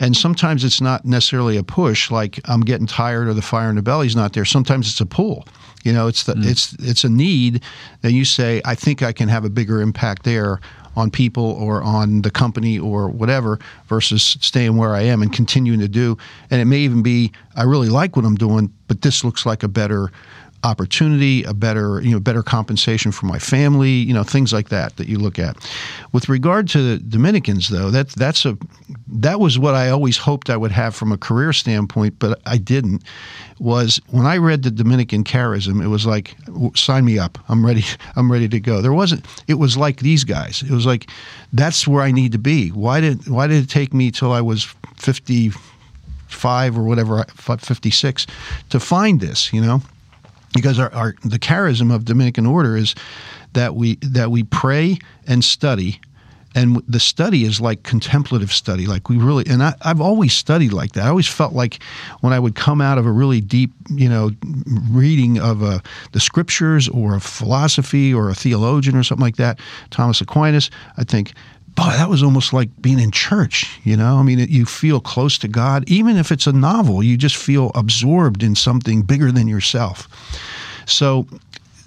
and 0.00 0.16
sometimes 0.16 0.64
it's 0.64 0.80
not 0.80 1.04
necessarily 1.04 1.58
a 1.58 1.62
push, 1.62 2.10
like 2.10 2.40
I'm 2.46 2.62
getting 2.62 2.86
tired 2.86 3.28
or 3.28 3.34
the 3.34 3.42
fire 3.42 3.68
in 3.68 3.76
the 3.76 3.82
belly's 3.82 4.16
not 4.16 4.32
there. 4.32 4.46
Sometimes 4.46 4.88
it's 4.88 5.00
a 5.00 5.06
pull. 5.06 5.46
You 5.84 5.92
know, 5.92 6.08
it's 6.08 6.24
the 6.24 6.34
mm. 6.34 6.46
it's 6.46 6.72
it's 6.78 7.04
a 7.04 7.10
need 7.10 7.62
that 8.00 8.12
you 8.12 8.24
say, 8.24 8.60
I 8.64 8.74
think 8.74 9.02
I 9.02 9.12
can 9.12 9.28
have 9.28 9.44
a 9.44 9.50
bigger 9.50 9.80
impact 9.80 10.24
there 10.24 10.60
on 10.96 11.10
people 11.10 11.52
or 11.52 11.82
on 11.82 12.22
the 12.22 12.30
company 12.30 12.78
or 12.78 13.08
whatever 13.08 13.58
versus 13.86 14.36
staying 14.40 14.76
where 14.76 14.94
I 14.94 15.02
am 15.02 15.22
and 15.22 15.32
continuing 15.32 15.80
to 15.80 15.88
do. 15.88 16.18
And 16.50 16.60
it 16.60 16.64
may 16.64 16.78
even 16.78 17.02
be 17.02 17.32
I 17.56 17.62
really 17.62 17.88
like 17.88 18.16
what 18.16 18.24
I'm 18.24 18.36
doing, 18.36 18.72
but 18.88 19.02
this 19.02 19.24
looks 19.24 19.46
like 19.46 19.62
a 19.62 19.68
better 19.68 20.10
opportunity, 20.62 21.42
a 21.44 21.54
better, 21.54 22.00
you 22.00 22.10
know, 22.10 22.20
better 22.20 22.42
compensation 22.42 23.12
for 23.12 23.26
my 23.26 23.38
family, 23.38 23.90
you 23.90 24.12
know, 24.12 24.22
things 24.22 24.52
like 24.52 24.68
that 24.68 24.96
that 24.96 25.08
you 25.08 25.18
look 25.18 25.38
at. 25.38 25.56
With 26.12 26.28
regard 26.28 26.68
to 26.70 26.82
the 26.82 26.98
Dominicans 26.98 27.68
though, 27.68 27.90
that 27.90 28.10
that's 28.10 28.44
a 28.44 28.58
that 29.08 29.40
was 29.40 29.58
what 29.58 29.74
I 29.74 29.90
always 29.90 30.18
hoped 30.18 30.50
I 30.50 30.56
would 30.56 30.72
have 30.72 30.94
from 30.94 31.12
a 31.12 31.18
career 31.18 31.52
standpoint, 31.52 32.18
but 32.18 32.40
I 32.46 32.58
didn't. 32.58 33.02
Was 33.58 34.00
when 34.08 34.24
I 34.24 34.38
read 34.38 34.62
the 34.62 34.70
Dominican 34.70 35.22
charism, 35.22 35.82
it 35.82 35.88
was 35.88 36.06
like 36.06 36.34
sign 36.74 37.04
me 37.04 37.18
up. 37.18 37.38
I'm 37.48 37.64
ready 37.64 37.84
I'm 38.16 38.30
ready 38.30 38.48
to 38.48 38.60
go. 38.60 38.80
There 38.80 38.92
wasn't 38.92 39.26
it 39.48 39.54
was 39.54 39.76
like 39.76 40.00
these 40.00 40.24
guys. 40.24 40.62
It 40.62 40.70
was 40.70 40.86
like 40.86 41.10
that's 41.52 41.86
where 41.86 42.02
I 42.02 42.10
need 42.10 42.32
to 42.32 42.38
be. 42.38 42.68
Why 42.68 43.00
did 43.00 43.28
why 43.28 43.46
did 43.46 43.62
it 43.62 43.68
take 43.68 43.92
me 43.92 44.10
till 44.10 44.32
I 44.32 44.40
was 44.40 44.64
55 44.96 46.78
or 46.78 46.82
whatever 46.84 47.24
56 47.34 48.26
to 48.70 48.80
find 48.80 49.20
this, 49.20 49.52
you 49.52 49.60
know? 49.60 49.82
Because 50.52 50.78
our, 50.78 50.92
our 50.92 51.14
the 51.24 51.38
charism 51.38 51.94
of 51.94 52.04
Dominican 52.04 52.46
order 52.46 52.76
is 52.76 52.94
that 53.52 53.74
we 53.74 53.96
that 53.96 54.30
we 54.30 54.44
pray 54.44 54.98
and 55.26 55.44
study 55.44 56.00
and 56.54 56.82
the 56.88 56.98
study 56.98 57.44
is 57.44 57.60
like 57.60 57.82
contemplative 57.84 58.52
study 58.52 58.86
like 58.86 59.08
we 59.08 59.16
really 59.16 59.46
and 59.46 59.62
I, 59.62 59.74
have 59.82 60.00
always 60.00 60.32
studied 60.32 60.72
like 60.72 60.92
that. 60.92 61.04
I 61.04 61.08
always 61.08 61.28
felt 61.28 61.52
like 61.52 61.82
when 62.20 62.32
i 62.32 62.38
would 62.38 62.54
come 62.54 62.80
out 62.80 62.98
of 62.98 63.06
a 63.06 63.12
really 63.12 63.40
deep 63.40 63.72
you 63.90 64.08
know 64.08 64.30
reading 64.90 65.38
of 65.38 65.62
a, 65.62 65.82
the 66.12 66.20
scriptures 66.20 66.88
or 66.88 67.14
a 67.14 67.20
philosophy 67.20 68.12
or 68.12 68.28
a 68.28 68.34
theologian 68.34 68.96
or 68.96 69.02
something 69.02 69.24
like 69.24 69.36
that 69.36 69.58
thomas 69.90 70.20
aquinas 70.20 70.70
i 70.96 71.04
think 71.04 71.32
boy, 71.74 71.90
that 71.90 72.08
was 72.08 72.22
almost 72.22 72.52
like 72.52 72.68
being 72.80 72.98
in 72.98 73.10
church. 73.10 73.80
You 73.84 73.96
know, 73.96 74.16
I 74.16 74.22
mean, 74.22 74.38
you 74.38 74.64
feel 74.64 75.00
close 75.00 75.38
to 75.38 75.48
God, 75.48 75.84
even 75.88 76.16
if 76.16 76.30
it's 76.30 76.46
a 76.46 76.52
novel. 76.52 77.02
You 77.02 77.16
just 77.16 77.36
feel 77.36 77.70
absorbed 77.74 78.42
in 78.42 78.54
something 78.54 79.02
bigger 79.02 79.32
than 79.32 79.48
yourself. 79.48 80.08
So 80.86 81.26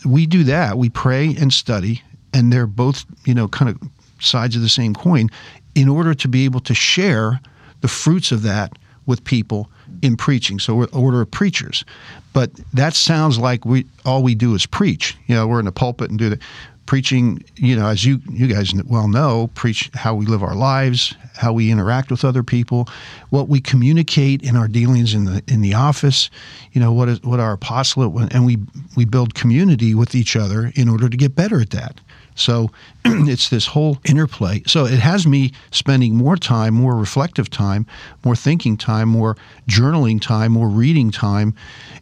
we 0.05 0.25
do 0.25 0.43
that. 0.45 0.77
We 0.77 0.89
pray 0.89 1.35
and 1.35 1.53
study, 1.53 2.01
and 2.33 2.51
they're 2.51 2.67
both, 2.67 3.05
you 3.25 3.33
know, 3.33 3.47
kind 3.47 3.69
of 3.69 3.77
sides 4.19 4.55
of 4.55 4.61
the 4.61 4.69
same 4.69 4.93
coin, 4.93 5.29
in 5.75 5.89
order 5.89 6.13
to 6.13 6.27
be 6.27 6.45
able 6.45 6.59
to 6.61 6.73
share 6.73 7.39
the 7.81 7.87
fruits 7.87 8.31
of 8.31 8.43
that 8.43 8.77
with 9.05 9.23
people 9.25 9.69
in 10.01 10.15
preaching. 10.15 10.59
So 10.59 10.75
we're 10.75 10.87
order 10.93 11.21
of 11.21 11.31
preachers. 11.31 11.83
But 12.31 12.51
that 12.73 12.93
sounds 12.93 13.37
like 13.37 13.65
we 13.65 13.85
all 14.05 14.23
we 14.23 14.35
do 14.35 14.55
is 14.55 14.65
preach. 14.65 15.17
You 15.27 15.35
know, 15.35 15.47
we're 15.47 15.59
in 15.59 15.65
the 15.65 15.71
pulpit 15.71 16.09
and 16.09 16.17
do 16.17 16.29
that 16.29 16.41
preaching, 16.85 17.43
you 17.55 17.75
know, 17.75 17.87
as 17.87 18.05
you 18.05 18.21
you 18.29 18.47
guys 18.47 18.73
well 18.85 19.07
know, 19.07 19.49
preach 19.53 19.89
how 19.93 20.13
we 20.13 20.25
live 20.25 20.43
our 20.43 20.55
lives, 20.55 21.15
how 21.35 21.53
we 21.53 21.71
interact 21.71 22.11
with 22.11 22.25
other 22.25 22.43
people, 22.43 22.87
what 23.29 23.47
we 23.47 23.61
communicate 23.61 24.41
in 24.41 24.55
our 24.55 24.67
dealings 24.67 25.13
in 25.13 25.25
the 25.25 25.43
in 25.47 25.61
the 25.61 25.73
office, 25.73 26.29
you 26.73 26.81
know, 26.81 26.91
what 26.91 27.09
is 27.09 27.21
what 27.23 27.39
our 27.39 27.53
apostolate 27.53 28.33
and 28.33 28.45
we 28.45 28.57
we 28.95 29.05
build 29.05 29.33
community 29.33 29.95
with 29.95 30.15
each 30.15 30.35
other 30.35 30.71
in 30.75 30.89
order 30.89 31.09
to 31.09 31.17
get 31.17 31.35
better 31.35 31.61
at 31.61 31.71
that. 31.71 31.99
So 32.35 32.71
it's 33.05 33.49
this 33.49 33.67
whole 33.67 33.99
interplay. 34.05 34.63
So 34.65 34.85
it 34.85 34.99
has 34.99 35.27
me 35.27 35.51
spending 35.71 36.15
more 36.15 36.35
time, 36.35 36.73
more 36.73 36.95
reflective 36.95 37.49
time, 37.49 37.85
more 38.23 38.35
thinking 38.35 38.77
time, 38.77 39.09
more 39.09 39.35
journaling 39.67 40.21
time, 40.21 40.51
more 40.53 40.69
reading 40.69 41.11
time 41.11 41.53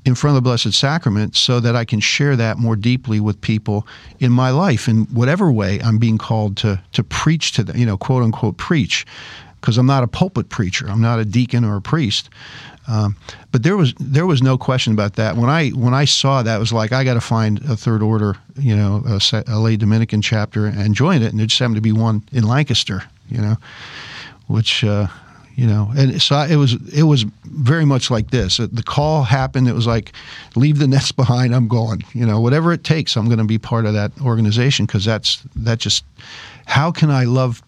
in 0.05 0.15
front 0.15 0.37
of 0.37 0.43
the 0.43 0.47
Blessed 0.47 0.73
Sacrament 0.73 1.35
so 1.35 1.59
that 1.59 1.75
I 1.75 1.85
can 1.85 1.99
share 1.99 2.35
that 2.35 2.57
more 2.57 2.75
deeply 2.75 3.19
with 3.19 3.39
people 3.41 3.87
in 4.19 4.31
my 4.31 4.49
life 4.49 4.87
in 4.87 5.05
whatever 5.05 5.51
way 5.51 5.79
I'm 5.81 5.97
being 5.97 6.17
called 6.17 6.57
to 6.57 6.81
to 6.93 7.03
preach 7.03 7.51
to 7.53 7.63
them, 7.63 7.77
you 7.77 7.85
know, 7.85 7.97
quote 7.97 8.23
unquote 8.23 8.57
preach. 8.57 9.05
Because 9.59 9.77
I'm 9.77 9.85
not 9.85 10.01
a 10.01 10.07
pulpit 10.07 10.49
preacher. 10.49 10.89
I'm 10.89 11.01
not 11.01 11.19
a 11.19 11.25
deacon 11.25 11.63
or 11.63 11.75
a 11.75 11.81
priest. 11.83 12.31
Um, 12.87 13.15
but 13.51 13.63
there 13.63 13.77
was 13.77 13.93
there 13.99 14.25
was 14.25 14.41
no 14.41 14.57
question 14.57 14.93
about 14.93 15.15
that. 15.15 15.37
When 15.37 15.49
I 15.49 15.69
when 15.69 15.93
I 15.93 16.05
saw 16.05 16.41
that, 16.43 16.55
it 16.55 16.59
was 16.59 16.73
like 16.73 16.91
I 16.91 17.03
got 17.03 17.13
to 17.13 17.21
find 17.21 17.59
a 17.69 17.75
third 17.75 18.01
order, 18.01 18.35
you 18.57 18.75
know, 18.75 19.03
a, 19.05 19.43
a 19.47 19.59
lay 19.59 19.77
Dominican 19.77 20.21
chapter 20.21 20.65
and 20.65 20.95
join 20.95 21.21
it. 21.21 21.31
And 21.31 21.39
there 21.39 21.47
just 21.47 21.59
happened 21.59 21.75
to 21.75 21.81
be 21.81 21.91
one 21.91 22.23
in 22.31 22.43
Lancaster, 22.43 23.03
you 23.29 23.39
know, 23.39 23.57
which 24.47 24.83
uh, 24.83 25.07
you 25.55 25.67
know, 25.67 25.91
and 25.95 26.21
so 26.21 26.39
it 26.39 26.55
was 26.55 26.73
it 26.91 27.03
was 27.03 27.23
very 27.45 27.85
much 27.85 28.09
like 28.09 28.31
this. 28.31 28.57
The 28.57 28.83
call 28.83 29.23
happened. 29.23 29.67
It 29.67 29.73
was 29.73 29.85
like, 29.85 30.13
leave 30.55 30.79
the 30.79 30.87
nest 30.95 31.15
behind. 31.15 31.53
I'm 31.53 31.67
going. 31.67 32.01
You 32.13 32.25
know, 32.25 32.39
whatever 32.39 32.73
it 32.73 32.83
takes, 32.83 33.15
I'm 33.15 33.25
going 33.25 33.37
to 33.37 33.43
be 33.43 33.57
part 33.57 33.85
of 33.85 33.93
that 33.93 34.11
organization 34.21 34.85
because 34.85 35.05
that's 35.05 35.43
that 35.57 35.79
just. 35.79 36.03
How 36.65 36.91
can 36.91 37.09
I 37.09 37.25
love 37.25 37.61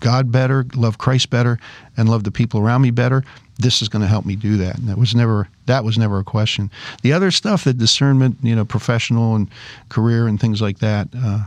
God 0.00 0.32
better, 0.32 0.64
love 0.74 0.98
Christ 0.98 1.28
better, 1.28 1.58
and 1.96 2.08
love 2.08 2.24
the 2.24 2.30
people 2.30 2.60
around 2.60 2.82
me 2.82 2.90
better? 2.90 3.24
This 3.58 3.82
is 3.82 3.88
going 3.88 4.02
to 4.02 4.08
help 4.08 4.24
me 4.24 4.36
do 4.36 4.56
that. 4.56 4.78
And 4.78 4.88
that 4.88 4.98
was 4.98 5.14
never 5.14 5.48
that 5.66 5.84
was 5.84 5.98
never 5.98 6.18
a 6.18 6.24
question. 6.24 6.70
The 7.02 7.12
other 7.12 7.30
stuff, 7.30 7.64
the 7.64 7.74
discernment, 7.74 8.38
you 8.42 8.56
know, 8.56 8.64
professional 8.64 9.34
and 9.34 9.48
career 9.88 10.26
and 10.26 10.40
things 10.40 10.60
like 10.60 10.78
that. 10.78 11.08
Uh, 11.16 11.44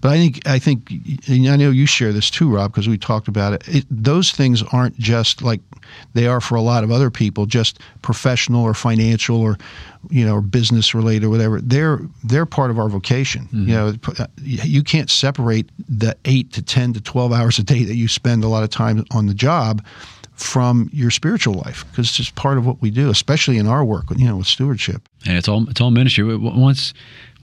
but 0.00 0.12
I 0.12 0.16
think 0.16 0.48
I 0.48 0.58
think 0.58 0.92
I 1.28 1.56
know 1.56 1.70
you 1.70 1.86
share 1.86 2.12
this 2.12 2.30
too, 2.30 2.54
Rob, 2.54 2.72
because 2.72 2.88
we 2.88 2.96
talked 2.96 3.28
about 3.28 3.52
it. 3.52 3.68
it. 3.68 3.84
Those 3.90 4.32
things 4.32 4.62
aren't 4.62 4.98
just 4.98 5.42
like 5.42 5.60
they 6.14 6.26
are 6.26 6.40
for 6.40 6.54
a 6.54 6.62
lot 6.62 6.84
of 6.84 6.90
other 6.90 7.10
people, 7.10 7.44
just 7.44 7.78
professional 8.00 8.62
or 8.62 8.72
financial 8.72 9.38
or 9.38 9.58
you 10.08 10.24
know 10.24 10.36
or 10.36 10.40
business 10.40 10.94
related 10.94 11.26
or 11.26 11.30
whatever. 11.30 11.60
They're 11.60 12.00
they're 12.24 12.46
part 12.46 12.70
of 12.70 12.78
our 12.78 12.88
vocation. 12.88 13.44
Mm-hmm. 13.46 13.68
You 13.68 13.74
know, 13.74 13.94
uh, 14.18 14.26
you 14.42 14.82
can't 14.82 15.10
separate 15.10 15.68
the 15.86 16.16
eight 16.24 16.50
to 16.52 16.62
ten 16.62 16.94
to 16.94 17.00
twelve 17.00 17.32
hours 17.32 17.58
a 17.58 17.62
day 17.62 17.84
that 17.84 17.96
you 17.96 18.08
spend 18.08 18.42
a 18.42 18.48
lot 18.48 18.62
of 18.62 18.70
time 18.70 19.04
on 19.10 19.26
the 19.26 19.34
job 19.34 19.84
from 20.40 20.88
your 20.92 21.10
spiritual 21.10 21.54
life 21.54 21.84
because 21.90 22.08
it's 22.08 22.16
just 22.16 22.34
part 22.34 22.58
of 22.58 22.66
what 22.66 22.80
we 22.80 22.90
do, 22.90 23.10
especially 23.10 23.58
in 23.58 23.66
our 23.66 23.84
work, 23.84 24.04
you 24.16 24.26
know, 24.26 24.38
with 24.38 24.46
stewardship. 24.46 25.02
And 25.26 25.36
it's 25.36 25.48
all 25.48 25.68
it's 25.68 25.80
all 25.80 25.90
ministry. 25.90 26.36
Once 26.36 26.94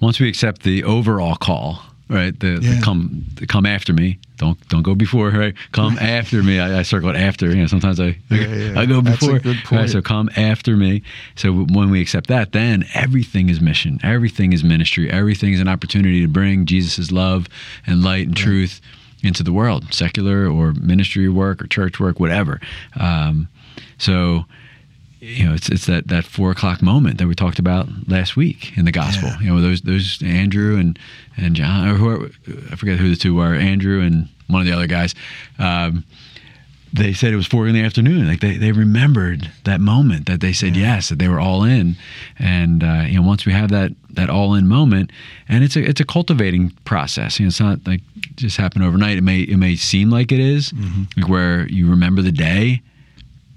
once 0.02 0.20
we 0.20 0.28
accept 0.28 0.64
the 0.64 0.84
overall 0.84 1.36
call 1.36 1.82
right? 2.10 2.40
The, 2.40 2.60
yeah. 2.62 2.76
the, 2.76 2.82
come 2.82 3.26
the 3.36 3.48
come 3.48 3.66
after 3.66 3.94
me. 3.94 4.20
Don't 4.38 4.68
don't 4.70 4.84
go 4.84 4.96
before. 4.96 5.30
Right? 5.30 5.56
Come 5.72 5.98
after 6.02 6.44
me. 6.44 6.60
I, 6.60 6.80
I 6.80 6.82
circle 6.84 7.10
it 7.10 7.16
after. 7.16 7.48
You 7.48 7.58
know, 7.62 7.68
sometimes 7.68 8.00
I 8.00 8.18
yeah, 8.30 8.48
yeah. 8.48 8.80
I 8.80 8.86
go 8.86 9.02
before. 9.02 9.40
Right? 9.72 9.90
So 9.90 10.02
come 10.02 10.30
after 10.36 10.76
me. 10.76 11.04
So 11.36 11.54
when 11.54 11.90
we 11.90 12.02
accept 12.02 12.28
that, 12.28 12.52
then 12.52 12.86
everything 12.94 13.50
is 13.50 13.62
mission. 13.62 14.00
Everything 14.04 14.54
is 14.54 14.64
ministry. 14.64 15.10
Everything 15.10 15.54
is 15.54 15.60
an 15.60 15.68
opportunity 15.68 16.22
to 16.22 16.28
bring 16.28 16.66
Jesus' 16.66 17.12
love 17.12 17.48
and 17.86 18.04
light 18.04 18.28
and 18.28 18.38
truth 18.38 18.82
into 19.24 19.44
the 19.44 19.54
world, 19.54 19.94
secular 19.94 20.50
or 20.50 20.74
ministry 20.74 21.28
work 21.30 21.62
or 21.62 21.68
church 21.68 22.00
work, 22.00 22.20
whatever. 22.20 22.60
Um, 23.00 23.48
so 23.98 24.46
you 25.20 25.46
know, 25.46 25.54
it's 25.54 25.70
it's 25.70 25.88
that, 25.88 26.08
that 26.10 26.26
four 26.26 26.52
o'clock 26.52 26.82
moment 26.82 27.18
that 27.18 27.28
we 27.28 27.34
talked 27.34 27.60
about 27.60 27.88
last 28.08 28.36
week 28.36 28.78
in 28.78 28.86
the 28.86 28.92
gospel. 28.92 29.30
Yeah. 29.30 29.40
You 29.40 29.54
know, 29.54 29.62
those 29.62 29.82
those 29.82 30.22
Andrew 30.24 30.78
and 30.78 30.98
and 31.36 31.56
John, 31.56 31.88
or 31.88 31.96
whoever, 31.96 32.30
I 32.72 32.76
forget 32.76 33.00
who 33.00 33.10
the 33.10 33.16
two 33.16 33.36
were, 33.36 33.56
Andrew 33.56 34.02
and 34.02 34.30
one 34.48 34.62
of 34.62 34.68
the 34.68 34.74
other 34.74 34.88
guys. 34.88 35.16
Um, 35.58 36.04
they 36.94 37.14
said 37.14 37.34
it 37.34 37.36
was 37.36 37.48
four 37.48 37.68
in 37.68 37.74
the 37.74 37.84
afternoon. 37.84 38.28
Like 38.28 38.40
they, 38.40 38.58
they 38.58 38.72
remembered 38.72 39.52
that 39.66 39.82
moment 39.82 40.26
that 40.28 40.42
they 40.42 40.54
said 40.54 40.76
yeah. 40.76 40.96
yes, 40.96 41.10
that 41.10 41.20
they 41.20 41.28
were 41.28 41.40
all 41.40 41.64
in. 41.64 41.96
And 42.40 42.84
uh, 42.84 43.04
you 43.08 43.22
know, 43.22 43.28
once 43.28 43.46
we 43.46 43.54
have 43.54 43.70
that 43.70 43.92
that 44.12 44.30
all 44.30 44.56
in 44.56 44.68
moment, 44.68 45.12
and 45.48 45.64
it's 45.64 45.76
a 45.76 45.84
it's 45.84 46.02
a 46.02 46.06
cultivating 46.06 46.72
process. 46.86 47.40
You 47.40 47.46
know, 47.46 47.50
it's 47.50 47.60
not 47.60 47.86
like 47.86 48.02
just 48.36 48.58
happen 48.58 48.82
overnight. 48.82 49.18
It 49.18 49.24
may 49.24 49.42
it 49.42 49.58
may 49.58 49.76
seem 49.76 50.10
like 50.10 50.32
it 50.32 50.40
is, 50.40 50.72
mm-hmm. 50.72 51.22
like 51.22 51.30
where 51.30 51.68
you 51.68 51.90
remember 51.90 52.22
the 52.22 52.32
day 52.32 52.82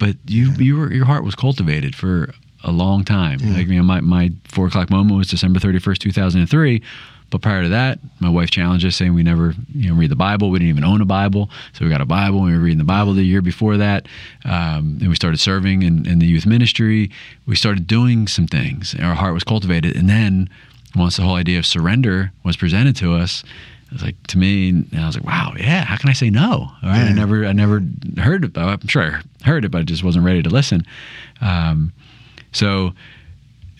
but 0.01 0.17
you 0.27 0.51
yeah. 0.53 0.59
you 0.59 0.77
were 0.77 0.93
your 0.93 1.05
heart 1.05 1.23
was 1.23 1.37
cultivated 1.37 1.95
for 1.95 2.35
a 2.65 2.73
long 2.73 3.05
time. 3.05 3.39
Yeah. 3.41 3.59
Like 3.59 3.69
you 3.69 3.77
know, 3.77 3.85
my 3.85 4.01
my 4.01 4.33
four 4.49 4.67
o'clock 4.67 4.91
moment 4.91 5.17
was 5.17 5.29
December 5.29 5.61
thirty 5.61 5.79
first, 5.79 6.01
two 6.01 6.11
thousand 6.11 6.41
and 6.41 6.51
three. 6.51 6.83
But 7.31 7.43
prior 7.43 7.63
to 7.63 7.69
that, 7.69 8.01
my 8.19 8.29
wife 8.29 8.51
challenged 8.51 8.85
us, 8.85 8.97
saying 8.97 9.15
we 9.15 9.23
never, 9.23 9.55
you 9.73 9.91
know, 9.91 9.97
read 9.97 10.11
the 10.11 10.17
Bible. 10.17 10.51
We 10.51 10.59
didn't 10.59 10.71
even 10.71 10.85
own 10.85 11.01
a 11.01 11.05
Bible, 11.05 11.49
so 11.73 11.85
we 11.85 11.91
got 11.91 12.01
a 12.01 12.07
Bible. 12.07 12.39
And 12.39 12.47
We 12.47 12.55
were 12.55 12.63
reading 12.65 12.79
the 12.79 12.85
Bible 12.85 13.15
the 13.15 13.23
year 13.23 13.41
before 13.41 13.77
that, 13.77 14.07
um, 14.45 14.99
and 15.01 15.09
we 15.09 15.15
started 15.15 15.39
serving 15.39 15.83
in, 15.83 16.07
in 16.07 16.19
the 16.19 16.27
youth 16.27 16.45
ministry. 16.47 17.11
We 17.47 17.57
started 17.57 17.87
doing 17.87 18.27
some 18.27 18.47
things. 18.47 18.95
Our 19.01 19.15
heart 19.15 19.35
was 19.35 19.45
cultivated, 19.45 19.97
and 19.97 20.09
then 20.09 20.51
once 20.97 21.17
the 21.17 21.23
whole 21.23 21.37
idea 21.37 21.59
of 21.59 21.67
surrender 21.67 22.33
was 22.45 22.57
presented 22.57 22.97
to 22.97 23.15
us, 23.15 23.45
it 23.87 23.93
was 23.95 24.03
like 24.03 24.27
to 24.29 24.39
me, 24.39 24.69
and 24.71 24.89
I 24.99 25.07
was 25.07 25.17
like, 25.17 25.27
wow, 25.27 25.53
yeah, 25.57 25.85
how 25.85 25.97
can 25.97 26.11
I 26.11 26.13
say 26.13 26.31
no? 26.31 26.51
All 26.51 26.79
right. 26.83 26.99
Yeah. 26.99 27.11
I 27.11 27.13
never, 27.13 27.45
I 27.45 27.53
never 27.53 27.83
heard 28.19 28.45
it. 28.45 28.57
I'm 28.59 28.87
sure 28.89 29.03
I 29.03 29.45
heard 29.45 29.65
it, 29.65 29.71
but 29.71 29.79
I 29.79 29.83
just 29.85 30.05
wasn't 30.05 30.25
ready 30.25 30.43
to 30.43 30.51
listen. 30.51 30.85
Um, 31.41 31.93
so, 32.53 32.93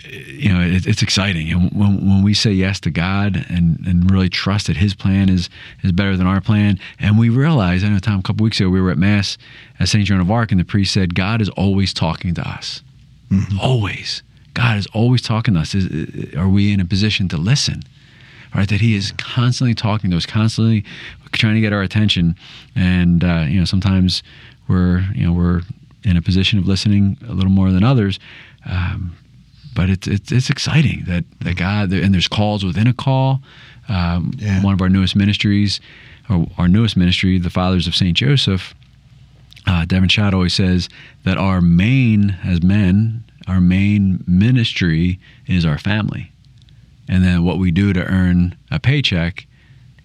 you 0.05 0.53
know, 0.53 0.61
it, 0.61 0.87
it's 0.87 1.03
exciting. 1.03 1.51
And 1.51 1.71
when, 1.73 1.97
when 2.09 2.23
we 2.23 2.35
say 2.35 2.53
yes 2.53 2.81
to 2.81 2.91
God 2.91 3.45
and, 3.49 3.79
and 3.87 4.11
really 4.11 4.29
trust 4.29 4.67
that 4.69 4.77
His 4.77 4.95
plan 4.95 5.29
is 5.29 5.51
is 5.83 5.93
better 5.93 6.17
than 6.17 6.27
our 6.27 6.41
plan, 6.41 6.79
and 6.99 7.19
we 7.19 7.29
realize, 7.29 7.85
I 7.85 7.89
know, 7.89 7.99
Tom, 7.99 8.21
a 8.21 8.23
couple 8.23 8.45
weeks 8.45 8.61
ago, 8.61 8.69
we 8.69 8.81
were 8.81 8.91
at 8.91 8.99
Mass 8.99 9.37
at 9.79 9.89
St. 9.89 10.05
Joan 10.05 10.21
of 10.21 10.31
Arc, 10.31 10.51
and 10.51 10.61
the 10.61 10.65
priest 10.65 10.93
said, 10.93 11.15
God 11.15 11.41
is 11.41 11.49
always 11.51 11.93
talking 11.93 12.35
to 12.35 12.49
us. 12.49 12.83
Mm-hmm. 13.31 13.61
Always. 13.61 14.23
God 14.55 14.79
is 14.79 14.87
always 14.93 15.23
talking 15.23 15.55
to 15.55 15.61
us. 15.61 15.75
Is, 15.75 16.35
are 16.35 16.49
we 16.49 16.73
in 16.73 16.81
a 16.81 16.85
position 16.85 17.29
to 17.29 17.37
listen? 17.37 17.83
right? 18.55 18.69
That 18.69 18.81
He 18.81 18.97
is 18.97 19.13
constantly 19.13 19.75
talking 19.75 20.11
to 20.11 20.17
us, 20.17 20.27
constantly 20.27 20.85
trying 21.33 21.55
to 21.55 21.61
get 21.61 21.73
our 21.73 21.83
attention, 21.83 22.35
and 22.75 23.23
uh, 23.23 23.47
you 23.49 23.59
know 23.59 23.65
sometimes 23.65 24.23
we're 24.69 25.05
you 25.15 25.25
know 25.25 25.33
we're 25.33 25.63
in 26.03 26.17
a 26.17 26.23
position 26.23 26.59
of 26.59 26.67
listening 26.67 27.17
a 27.29 27.33
little 27.33 27.51
more 27.51 27.71
than 27.71 27.85
others. 27.85 28.19
Um, 28.67 29.17
but 29.75 29.91
it's, 29.91 30.07
it's, 30.07 30.33
it's 30.33 30.51
exciting 30.51 31.05
that 31.07 31.25
that 31.41 31.57
God 31.57 31.93
and 31.93 32.15
there's 32.15 32.29
calls 32.29 32.65
within 32.65 32.87
a 32.87 32.93
call. 32.93 33.41
Um, 33.89 34.33
yeah. 34.37 34.63
One 34.63 34.75
of 34.75 34.81
our 34.81 34.89
newest 34.89 35.17
ministries, 35.17 35.81
or 36.29 36.47
our 36.59 36.69
newest 36.69 36.97
ministry, 36.97 37.39
the 37.39 37.51
Fathers 37.51 37.87
of 37.87 37.95
Saint 37.95 38.17
Joseph. 38.17 38.75
Uh, 39.67 39.85
Devin 39.85 40.09
Schadt 40.09 40.33
always 40.33 40.55
says 40.55 40.89
that 41.25 41.37
our 41.37 41.61
main, 41.61 42.39
as 42.43 42.63
men, 42.63 43.25
our 43.47 43.61
main 43.61 44.25
ministry 44.27 45.21
is 45.47 45.67
our 45.67 45.77
family 45.77 46.33
and 47.11 47.25
then 47.25 47.45
what 47.45 47.59
we 47.59 47.73
do 47.73 47.93
to 47.93 48.05
earn 48.05 48.57
a 48.71 48.79
paycheck 48.79 49.49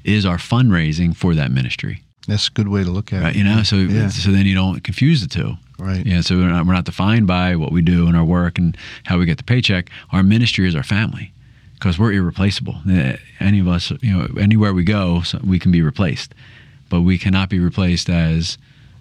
is 0.03 0.25
our 0.25 0.37
fundraising 0.37 1.15
for 1.15 1.35
that 1.35 1.51
ministry. 1.51 2.01
That's 2.27 2.47
a 2.47 2.51
good 2.51 2.67
way 2.67 2.83
to 2.83 2.89
look 2.89 3.13
at 3.13 3.21
right, 3.21 3.35
it. 3.35 3.39
You 3.39 3.43
know, 3.43 3.63
so 3.63 3.75
yeah. 3.77 4.09
so 4.09 4.31
then 4.31 4.45
you 4.45 4.55
don't 4.55 4.83
confuse 4.83 5.21
the 5.21 5.27
two. 5.27 5.53
Right. 5.77 6.05
Yeah. 6.05 6.21
So 6.21 6.37
we're 6.37 6.49
not, 6.49 6.65
we're 6.65 6.73
not 6.73 6.85
defined 6.85 7.27
by 7.27 7.55
what 7.55 7.71
we 7.71 7.81
do 7.81 8.07
in 8.07 8.15
our 8.15 8.23
work 8.23 8.57
and 8.57 8.77
how 9.03 9.17
we 9.17 9.25
get 9.25 9.37
the 9.37 9.43
paycheck. 9.43 9.89
Our 10.11 10.23
ministry 10.23 10.67
is 10.67 10.75
our 10.75 10.83
family 10.83 11.33
because 11.73 11.99
we're 11.99 12.13
irreplaceable. 12.13 12.77
Eh, 12.89 13.17
any 13.39 13.59
of 13.59 13.67
us, 13.67 13.91
you 14.01 14.17
know, 14.17 14.27
anywhere 14.39 14.73
we 14.73 14.83
go, 14.83 15.21
we 15.43 15.59
can 15.59 15.71
be 15.71 15.81
replaced, 15.81 16.33
but 16.89 17.01
we 17.01 17.17
cannot 17.17 17.49
be 17.49 17.59
replaced 17.59 18.09
as 18.09 18.57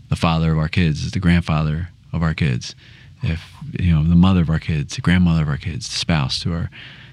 the 0.08 0.16
father 0.16 0.52
of 0.52 0.58
our 0.58 0.68
kids, 0.68 1.04
as 1.04 1.12
the 1.12 1.20
grandfather 1.20 1.90
of 2.12 2.22
our 2.22 2.34
kids, 2.34 2.74
if 3.22 3.52
you 3.80 3.92
know 3.94 4.04
the 4.04 4.14
mother 4.14 4.42
of 4.42 4.50
our 4.50 4.58
kids, 4.58 4.96
the 4.96 5.00
grandmother 5.00 5.42
of 5.42 5.48
our 5.48 5.56
kids, 5.56 5.88
the 5.88 5.96
spouse 5.96 6.38
to 6.40 6.52
our 6.52 6.70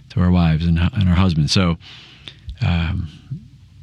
to 0.10 0.20
our 0.20 0.30
wives 0.30 0.66
and, 0.66 0.78
and 0.78 1.10
our 1.10 1.16
husbands. 1.16 1.52
So, 1.54 1.78
um, 2.62 3.08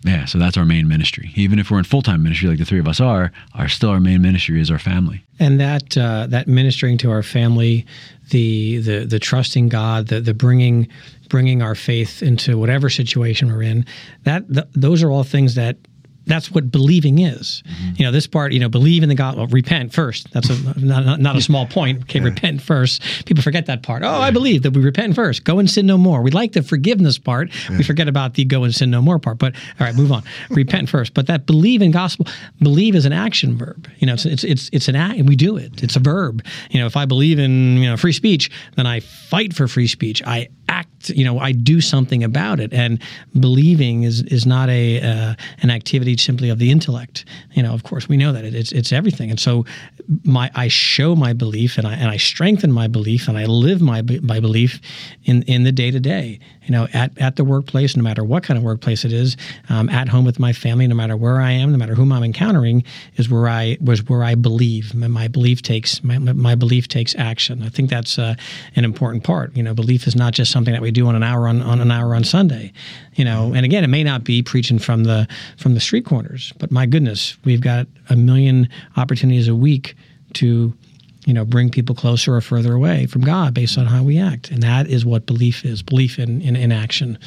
yeah, 0.04 0.26
so 0.26 0.38
that's 0.38 0.56
our 0.56 0.64
main 0.64 0.86
ministry. 0.86 1.32
Even 1.34 1.58
if 1.58 1.70
we're 1.70 1.78
in 1.78 1.84
full 1.84 2.02
time 2.02 2.22
ministry, 2.22 2.48
like 2.48 2.58
the 2.58 2.64
three 2.64 2.78
of 2.78 2.86
us 2.86 3.00
are, 3.00 3.32
our 3.54 3.68
still 3.68 3.90
our 3.90 4.00
main 4.00 4.22
ministry 4.22 4.60
is 4.60 4.70
our 4.70 4.78
family. 4.78 5.24
And 5.40 5.60
that 5.60 5.96
uh, 5.96 6.26
that 6.28 6.46
ministering 6.46 6.98
to 6.98 7.10
our 7.10 7.22
family, 7.22 7.84
the 8.30 8.78
the 8.78 9.04
the 9.04 9.18
trusting 9.18 9.68
God, 9.68 10.06
the 10.06 10.20
the 10.20 10.34
bringing 10.34 10.88
bringing 11.28 11.62
our 11.62 11.74
faith 11.74 12.22
into 12.22 12.58
whatever 12.58 12.88
situation 12.88 13.48
we're 13.48 13.62
in, 13.62 13.84
that 14.22 14.44
those 14.72 15.02
are 15.02 15.10
all 15.10 15.24
things 15.24 15.56
that 15.56 15.76
that's 16.28 16.50
what 16.50 16.70
believing 16.70 17.18
is. 17.20 17.62
Mm-hmm. 17.66 17.94
You 17.96 18.04
know, 18.06 18.12
this 18.12 18.26
part, 18.26 18.52
you 18.52 18.60
know, 18.60 18.68
believe 18.68 19.02
in 19.02 19.08
the 19.08 19.14
God, 19.14 19.36
well, 19.36 19.46
repent 19.46 19.92
first. 19.92 20.30
That's 20.32 20.50
a, 20.50 20.78
not, 20.78 21.04
not, 21.04 21.20
not, 21.20 21.36
a 21.36 21.40
small 21.40 21.66
point. 21.66 21.88
Okay, 22.08 22.20
yeah. 22.20 22.26
repent 22.26 22.62
first. 22.62 23.02
People 23.26 23.42
forget 23.42 23.66
that 23.66 23.82
part. 23.82 24.02
Oh, 24.02 24.06
yeah. 24.06 24.18
I 24.18 24.30
believe 24.30 24.62
that 24.62 24.70
we 24.70 24.82
repent 24.82 25.14
first. 25.14 25.44
Go 25.44 25.58
and 25.58 25.68
sin 25.68 25.86
no 25.86 25.98
more. 25.98 26.22
We 26.22 26.30
like 26.30 26.52
the 26.52 26.62
forgiveness 26.62 27.18
part. 27.18 27.50
Yeah. 27.68 27.78
We 27.78 27.84
forget 27.84 28.08
about 28.08 28.34
the 28.34 28.44
go 28.44 28.64
and 28.64 28.74
sin 28.74 28.90
no 28.90 29.02
more 29.02 29.18
part. 29.18 29.38
But 29.38 29.54
all 29.78 29.86
right, 29.86 29.94
move 29.94 30.12
on. 30.12 30.22
repent 30.50 30.88
first. 30.88 31.14
But 31.14 31.26
that 31.26 31.46
believe 31.46 31.82
in 31.82 31.90
gospel, 31.90 32.26
believe 32.60 32.94
is 32.94 33.04
an 33.04 33.12
action 33.12 33.56
verb. 33.56 33.88
You 33.98 34.06
know, 34.06 34.14
it's 34.14 34.24
it's 34.24 34.44
it's, 34.44 34.70
it's 34.72 34.88
an 34.88 34.96
act, 34.96 35.18
and 35.18 35.28
we 35.28 35.36
do 35.36 35.56
it. 35.56 35.82
It's 35.82 35.96
a 35.96 36.00
verb. 36.00 36.44
You 36.70 36.80
know, 36.80 36.86
if 36.86 36.96
I 36.96 37.04
believe 37.04 37.38
in 37.38 37.76
you 37.78 37.88
know 37.90 37.96
free 37.96 38.12
speech, 38.12 38.50
then 38.76 38.86
I 38.86 39.00
fight 39.00 39.54
for 39.54 39.68
free 39.68 39.88
speech. 39.88 40.22
I 40.24 40.48
act 40.68 40.88
you 41.10 41.24
know 41.24 41.38
I 41.38 41.52
do 41.52 41.80
something 41.80 42.24
about 42.24 42.60
it. 42.60 42.72
And 42.72 43.00
believing 43.38 44.02
is 44.02 44.22
is 44.22 44.46
not 44.46 44.68
a 44.68 45.00
uh, 45.00 45.34
an 45.62 45.70
activity 45.70 46.16
simply 46.16 46.50
of 46.50 46.58
the 46.58 46.70
intellect. 46.70 47.24
You 47.52 47.62
know, 47.62 47.72
of 47.72 47.82
course, 47.82 48.08
we 48.08 48.16
know 48.16 48.32
that 48.32 48.44
it's 48.44 48.72
it's 48.72 48.92
everything. 48.92 49.30
And 49.30 49.40
so 49.40 49.64
my 50.24 50.50
I 50.54 50.68
show 50.68 51.14
my 51.14 51.32
belief 51.32 51.78
and 51.78 51.86
I 51.86 51.94
and 51.94 52.10
I 52.10 52.16
strengthen 52.16 52.72
my 52.72 52.88
belief 52.88 53.28
and 53.28 53.38
I 53.38 53.46
live 53.46 53.80
my 53.80 54.02
my 54.22 54.40
belief 54.40 54.80
in 55.24 55.42
in 55.42 55.64
the 55.64 55.72
day 55.72 55.90
to 55.90 56.00
day. 56.00 56.40
You 56.68 56.72
know, 56.72 56.86
at 56.92 57.16
at 57.18 57.36
the 57.36 57.44
workplace, 57.44 57.96
no 57.96 58.02
matter 58.02 58.22
what 58.22 58.42
kind 58.42 58.58
of 58.58 58.62
workplace 58.62 59.06
it 59.06 59.12
is, 59.12 59.38
um, 59.70 59.88
at 59.88 60.08
home 60.08 60.26
with 60.26 60.38
my 60.38 60.52
family, 60.52 60.86
no 60.86 60.94
matter 60.94 61.16
where 61.16 61.40
I 61.40 61.52
am, 61.52 61.72
no 61.72 61.78
matter 61.78 61.94
whom 61.94 62.12
I'm 62.12 62.22
encountering, 62.22 62.84
is 63.16 63.30
where 63.30 63.48
I 63.48 63.78
was 63.80 64.06
where 64.06 64.22
I 64.22 64.34
believe. 64.34 64.94
My, 64.94 65.08
my 65.08 65.28
belief 65.28 65.62
takes 65.62 66.04
my, 66.04 66.18
my 66.18 66.54
belief 66.54 66.86
takes 66.86 67.14
action. 67.16 67.62
I 67.62 67.70
think 67.70 67.88
that's 67.88 68.18
uh, 68.18 68.34
an 68.76 68.84
important 68.84 69.24
part. 69.24 69.56
You 69.56 69.62
know, 69.62 69.72
belief 69.72 70.06
is 70.06 70.14
not 70.14 70.34
just 70.34 70.52
something 70.52 70.74
that 70.74 70.82
we 70.82 70.90
do 70.90 71.06
on 71.06 71.16
an 71.16 71.22
hour 71.22 71.48
on, 71.48 71.62
on 71.62 71.80
an 71.80 71.90
hour 71.90 72.14
on 72.14 72.22
Sunday. 72.22 72.72
You 73.14 73.24
know, 73.24 73.54
and 73.54 73.64
again, 73.64 73.82
it 73.82 73.88
may 73.88 74.04
not 74.04 74.22
be 74.22 74.42
preaching 74.42 74.78
from 74.78 75.04
the 75.04 75.26
from 75.56 75.72
the 75.72 75.80
street 75.80 76.04
corners, 76.04 76.52
but 76.58 76.70
my 76.70 76.84
goodness, 76.84 77.38
we've 77.46 77.62
got 77.62 77.86
a 78.10 78.16
million 78.16 78.68
opportunities 78.98 79.48
a 79.48 79.54
week 79.54 79.96
to 80.34 80.74
you 81.28 81.34
know 81.34 81.44
bring 81.44 81.68
people 81.68 81.94
closer 81.94 82.34
or 82.34 82.40
further 82.40 82.72
away 82.72 83.04
from 83.04 83.20
God 83.20 83.52
based 83.52 83.76
on 83.76 83.84
how 83.84 84.02
we 84.02 84.18
act, 84.18 84.50
and 84.50 84.62
that 84.62 84.86
is 84.88 85.04
what 85.04 85.26
belief 85.26 85.62
is. 85.62 85.82
Belief 85.82 86.18
in 86.18 86.40
in, 86.40 86.56
in 86.56 86.72
action. 86.72 87.18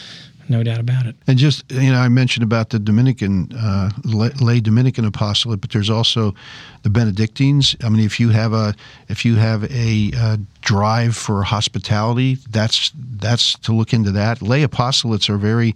No 0.49 0.63
doubt 0.63 0.79
about 0.79 1.05
it. 1.05 1.15
And 1.27 1.37
just 1.37 1.71
you 1.71 1.91
know, 1.91 1.99
I 1.99 2.09
mentioned 2.09 2.43
about 2.43 2.71
the 2.71 2.79
Dominican 2.79 3.53
uh, 3.53 3.91
lay 4.03 4.59
Dominican 4.59 5.05
apostolate, 5.05 5.61
but 5.61 5.69
there's 5.69 5.89
also 5.89 6.33
the 6.81 6.89
Benedictines. 6.89 7.75
I 7.83 7.89
mean, 7.89 8.03
if 8.03 8.19
you 8.19 8.29
have 8.29 8.51
a 8.51 8.73
if 9.07 9.23
you 9.23 9.35
have 9.35 9.63
a, 9.71 10.11
a 10.15 10.39
drive 10.61 11.15
for 11.15 11.43
hospitality, 11.43 12.39
that's 12.49 12.91
that's 12.95 13.53
to 13.59 13.71
look 13.71 13.93
into 13.93 14.11
that. 14.11 14.41
Lay 14.41 14.65
apostolates 14.65 15.29
are 15.29 15.37
very 15.37 15.75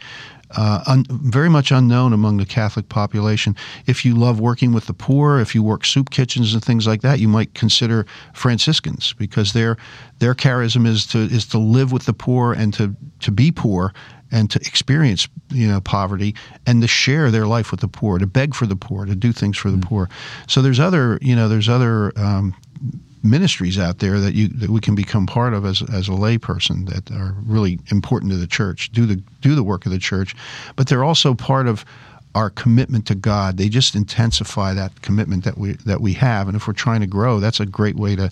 uh, 0.56 0.84
un, 0.88 1.06
very 1.10 1.50
much 1.50 1.72
unknown 1.72 2.14
among 2.14 2.38
the 2.38 2.46
Catholic 2.46 2.90
population. 2.90 3.56
If 3.86 4.06
you 4.06 4.16
love 4.16 4.40
working 4.40 4.74
with 4.74 4.88
the 4.88 4.94
poor, 4.94 5.40
if 5.40 5.54
you 5.54 5.64
work 5.64 5.86
soup 5.86 6.10
kitchens 6.10 6.54
and 6.54 6.64
things 6.64 6.88
like 6.88 7.02
that, 7.02 7.20
you 7.20 7.28
might 7.28 7.54
consider 7.54 8.06
Franciscans 8.34 9.14
because 9.14 9.54
their 9.54 9.78
their 10.20 10.34
charism 10.34 10.88
is 10.88 11.06
to 11.08 11.20
is 11.20 11.46
to 11.48 11.58
live 11.58 11.92
with 11.92 12.06
the 12.06 12.14
poor 12.14 12.54
and 12.54 12.74
to 12.76 12.96
to 13.20 13.32
be 13.32 13.52
poor 13.52 13.94
and 14.32 14.50
to 14.52 14.60
experience 14.60 15.28
you 15.50 15.68
know 15.68 15.80
poverty 15.82 16.36
and 16.66 16.82
to 16.82 16.88
share 16.88 17.32
their 17.32 17.48
life 17.48 17.72
with 17.72 17.80
the 17.80 17.88
poor, 17.88 18.18
to 18.18 18.28
beg 18.28 18.56
for 18.56 18.66
the 18.66 18.76
poor, 18.76 19.06
to 19.06 19.16
do 19.16 19.32
things 19.32 19.58
for 19.58 19.70
the 19.70 19.78
mm-hmm. 19.78 19.88
poor. 19.88 20.10
So 20.48 20.62
there's 20.62 20.80
other 20.80 21.20
you 21.22 21.36
know 21.36 21.48
there's 21.48 21.70
other 21.70 22.12
um, 22.18 22.56
ministries 23.26 23.80
out 23.80 24.00
there 24.00 24.20
that 24.20 24.36
you 24.36 24.48
that 24.50 24.70
we 24.70 24.80
can 24.80 24.96
become 24.96 25.26
part 25.26 25.54
of 25.54 25.66
as 25.66 25.82
as 25.94 26.08
a 26.08 26.12
layperson 26.12 26.88
that 26.90 27.12
are 27.12 27.36
really 27.46 27.80
important 27.92 28.32
to 28.32 28.38
the 28.38 28.48
church, 28.48 28.92
do 28.92 29.06
the 29.06 29.22
do 29.42 29.56
the 29.56 29.64
work 29.64 29.86
of 29.86 29.92
the 29.92 30.00
church, 30.00 30.36
but 30.76 30.88
they're 30.88 31.04
also 31.04 31.34
part 31.34 31.68
of 31.68 31.84
our 32.36 32.50
commitment 32.50 33.08
to 33.08 33.16
God. 33.16 33.58
They 33.58 33.70
just 33.70 33.96
intensify 33.96 34.74
that 34.74 35.02
commitment 35.02 35.44
that 35.44 35.58
we 35.58 35.74
that 35.86 36.02
we 36.02 36.14
have, 36.14 36.48
and 36.48 36.56
if 36.56 36.68
we're 36.68 36.74
trying 36.74 37.02
to 37.02 37.08
grow, 37.08 37.40
that's 37.40 37.60
a 37.60 37.66
great 37.66 37.96
way 37.96 38.16
to 38.16 38.30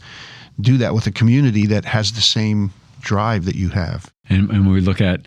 do 0.61 0.77
that 0.77 0.93
with 0.93 1.07
a 1.07 1.11
community 1.11 1.65
that 1.67 1.85
has 1.85 2.11
the 2.11 2.21
same 2.21 2.71
drive 3.01 3.45
that 3.45 3.55
you 3.55 3.69
have. 3.69 4.11
And, 4.29 4.49
and 4.49 4.65
when 4.65 4.73
we 4.73 4.81
look 4.81 5.01
at 5.01 5.21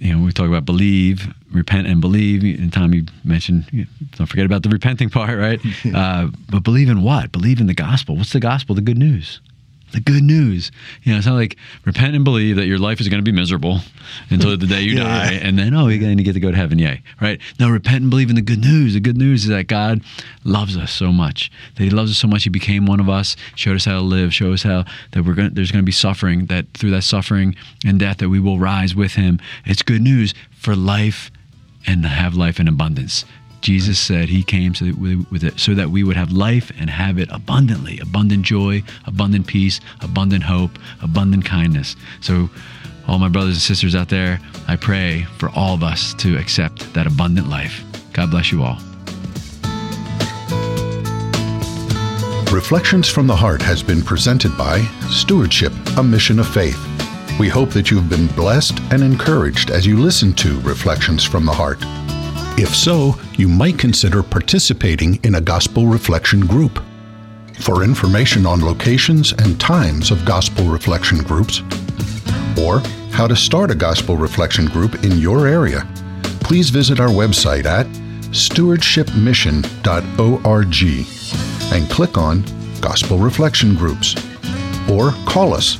you 0.00 0.16
know, 0.16 0.24
we 0.24 0.32
talk 0.32 0.48
about 0.48 0.64
believe, 0.64 1.32
repent, 1.52 1.86
and 1.86 2.00
believe. 2.00 2.42
And 2.58 2.72
Tom, 2.72 2.94
you 2.94 3.04
mentioned, 3.22 3.86
don't 4.16 4.26
forget 4.26 4.46
about 4.46 4.62
the 4.62 4.70
repenting 4.70 5.10
part, 5.10 5.38
right? 5.38 5.60
uh, 5.94 6.28
but 6.50 6.64
believe 6.64 6.88
in 6.88 7.02
what? 7.02 7.30
Believe 7.32 7.60
in 7.60 7.66
the 7.66 7.74
gospel. 7.74 8.16
What's 8.16 8.32
the 8.32 8.40
gospel? 8.40 8.74
The 8.74 8.80
good 8.80 8.98
news 8.98 9.40
the 9.92 10.00
good 10.00 10.22
news. 10.22 10.70
You 11.02 11.12
know, 11.12 11.18
it's 11.18 11.26
not 11.26 11.34
like 11.34 11.56
repent 11.84 12.14
and 12.14 12.24
believe 12.24 12.56
that 12.56 12.66
your 12.66 12.78
life 12.78 13.00
is 13.00 13.08
going 13.08 13.22
to 13.22 13.30
be 13.30 13.36
miserable 13.36 13.80
until 14.30 14.56
the 14.56 14.66
day 14.66 14.82
you 14.82 14.92
yeah, 14.96 15.04
die, 15.04 15.32
yeah. 15.32 15.38
and 15.42 15.58
then 15.58 15.74
oh, 15.74 15.88
you're 15.88 16.00
going 16.00 16.16
to 16.16 16.22
get 16.22 16.34
to 16.34 16.40
go 16.40 16.50
to 16.50 16.56
heaven, 16.56 16.78
yay! 16.78 17.02
Right? 17.20 17.40
No, 17.58 17.70
repent 17.70 18.02
and 18.02 18.10
believe 18.10 18.30
in 18.30 18.36
the 18.36 18.42
good 18.42 18.60
news. 18.60 18.94
The 18.94 19.00
good 19.00 19.16
news 19.16 19.44
is 19.44 19.50
that 19.50 19.66
God 19.66 20.02
loves 20.44 20.76
us 20.76 20.92
so 20.92 21.12
much 21.12 21.50
that 21.76 21.82
He 21.82 21.90
loves 21.90 22.10
us 22.10 22.18
so 22.18 22.28
much 22.28 22.44
He 22.44 22.50
became 22.50 22.86
one 22.86 23.00
of 23.00 23.08
us, 23.08 23.36
showed 23.54 23.76
us 23.76 23.84
how 23.84 23.98
to 23.98 24.04
live, 24.04 24.32
showed 24.32 24.54
us 24.54 24.62
how 24.62 24.84
that 25.12 25.24
we're 25.24 25.34
going. 25.34 25.54
There's 25.54 25.72
going 25.72 25.82
to 25.82 25.86
be 25.86 25.92
suffering. 25.92 26.46
That 26.46 26.66
through 26.74 26.90
that 26.90 27.02
suffering 27.02 27.54
and 27.84 27.98
death, 27.98 28.18
that 28.18 28.28
we 28.28 28.40
will 28.40 28.58
rise 28.58 28.94
with 28.94 29.12
Him. 29.14 29.40
It's 29.64 29.82
good 29.82 30.02
news 30.02 30.34
for 30.52 30.76
life 30.76 31.30
and 31.86 32.04
have 32.04 32.34
life 32.34 32.60
in 32.60 32.68
abundance. 32.68 33.24
Jesus 33.60 33.98
said 33.98 34.28
he 34.28 34.42
came 34.42 34.74
so 34.74 34.86
that, 34.86 34.96
we, 34.96 35.16
with 35.30 35.44
it, 35.44 35.58
so 35.60 35.74
that 35.74 35.90
we 35.90 36.02
would 36.02 36.16
have 36.16 36.32
life 36.32 36.72
and 36.78 36.88
have 36.88 37.18
it 37.18 37.28
abundantly 37.30 37.98
abundant 38.00 38.44
joy, 38.44 38.82
abundant 39.06 39.46
peace, 39.46 39.80
abundant 40.00 40.44
hope, 40.44 40.78
abundant 41.02 41.44
kindness. 41.44 41.96
So, 42.20 42.48
all 43.06 43.18
my 43.18 43.28
brothers 43.28 43.54
and 43.54 43.62
sisters 43.62 43.94
out 43.94 44.08
there, 44.08 44.40
I 44.68 44.76
pray 44.76 45.26
for 45.38 45.50
all 45.50 45.74
of 45.74 45.82
us 45.82 46.14
to 46.14 46.36
accept 46.38 46.92
that 46.94 47.06
abundant 47.06 47.48
life. 47.48 47.82
God 48.12 48.30
bless 48.30 48.52
you 48.52 48.62
all. 48.62 48.78
Reflections 52.52 53.08
from 53.08 53.26
the 53.26 53.36
Heart 53.36 53.62
has 53.62 53.82
been 53.82 54.02
presented 54.02 54.56
by 54.58 54.80
Stewardship, 55.08 55.72
a 55.96 56.02
Mission 56.02 56.38
of 56.40 56.48
Faith. 56.48 56.78
We 57.38 57.48
hope 57.48 57.70
that 57.70 57.90
you've 57.90 58.10
been 58.10 58.26
blessed 58.28 58.80
and 58.90 59.02
encouraged 59.02 59.70
as 59.70 59.86
you 59.86 59.98
listen 59.98 60.32
to 60.34 60.60
Reflections 60.60 61.24
from 61.24 61.46
the 61.46 61.52
Heart. 61.52 61.78
If 62.60 62.76
so, 62.76 63.16
you 63.38 63.48
might 63.48 63.78
consider 63.78 64.22
participating 64.22 65.18
in 65.24 65.36
a 65.36 65.40
gospel 65.40 65.86
reflection 65.86 66.40
group. 66.40 66.78
For 67.60 67.82
information 67.82 68.44
on 68.44 68.62
locations 68.62 69.32
and 69.32 69.58
times 69.58 70.10
of 70.10 70.26
gospel 70.26 70.66
reflection 70.66 71.22
groups, 71.22 71.62
or 72.60 72.80
how 73.12 73.26
to 73.26 73.34
start 73.34 73.70
a 73.70 73.74
gospel 73.74 74.18
reflection 74.18 74.66
group 74.66 75.04
in 75.04 75.16
your 75.16 75.46
area, 75.46 75.88
please 76.40 76.68
visit 76.68 77.00
our 77.00 77.08
website 77.08 77.64
at 77.64 77.86
stewardshipmission.org 78.26 80.82
and 81.72 81.90
click 81.90 82.18
on 82.18 82.44
Gospel 82.82 83.16
Reflection 83.16 83.74
Groups, 83.74 84.14
or 84.90 85.12
call 85.24 85.54
us 85.54 85.78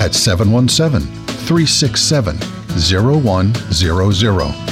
at 0.00 0.14
717 0.14 1.02
367 1.26 2.38
0100. 2.80 4.71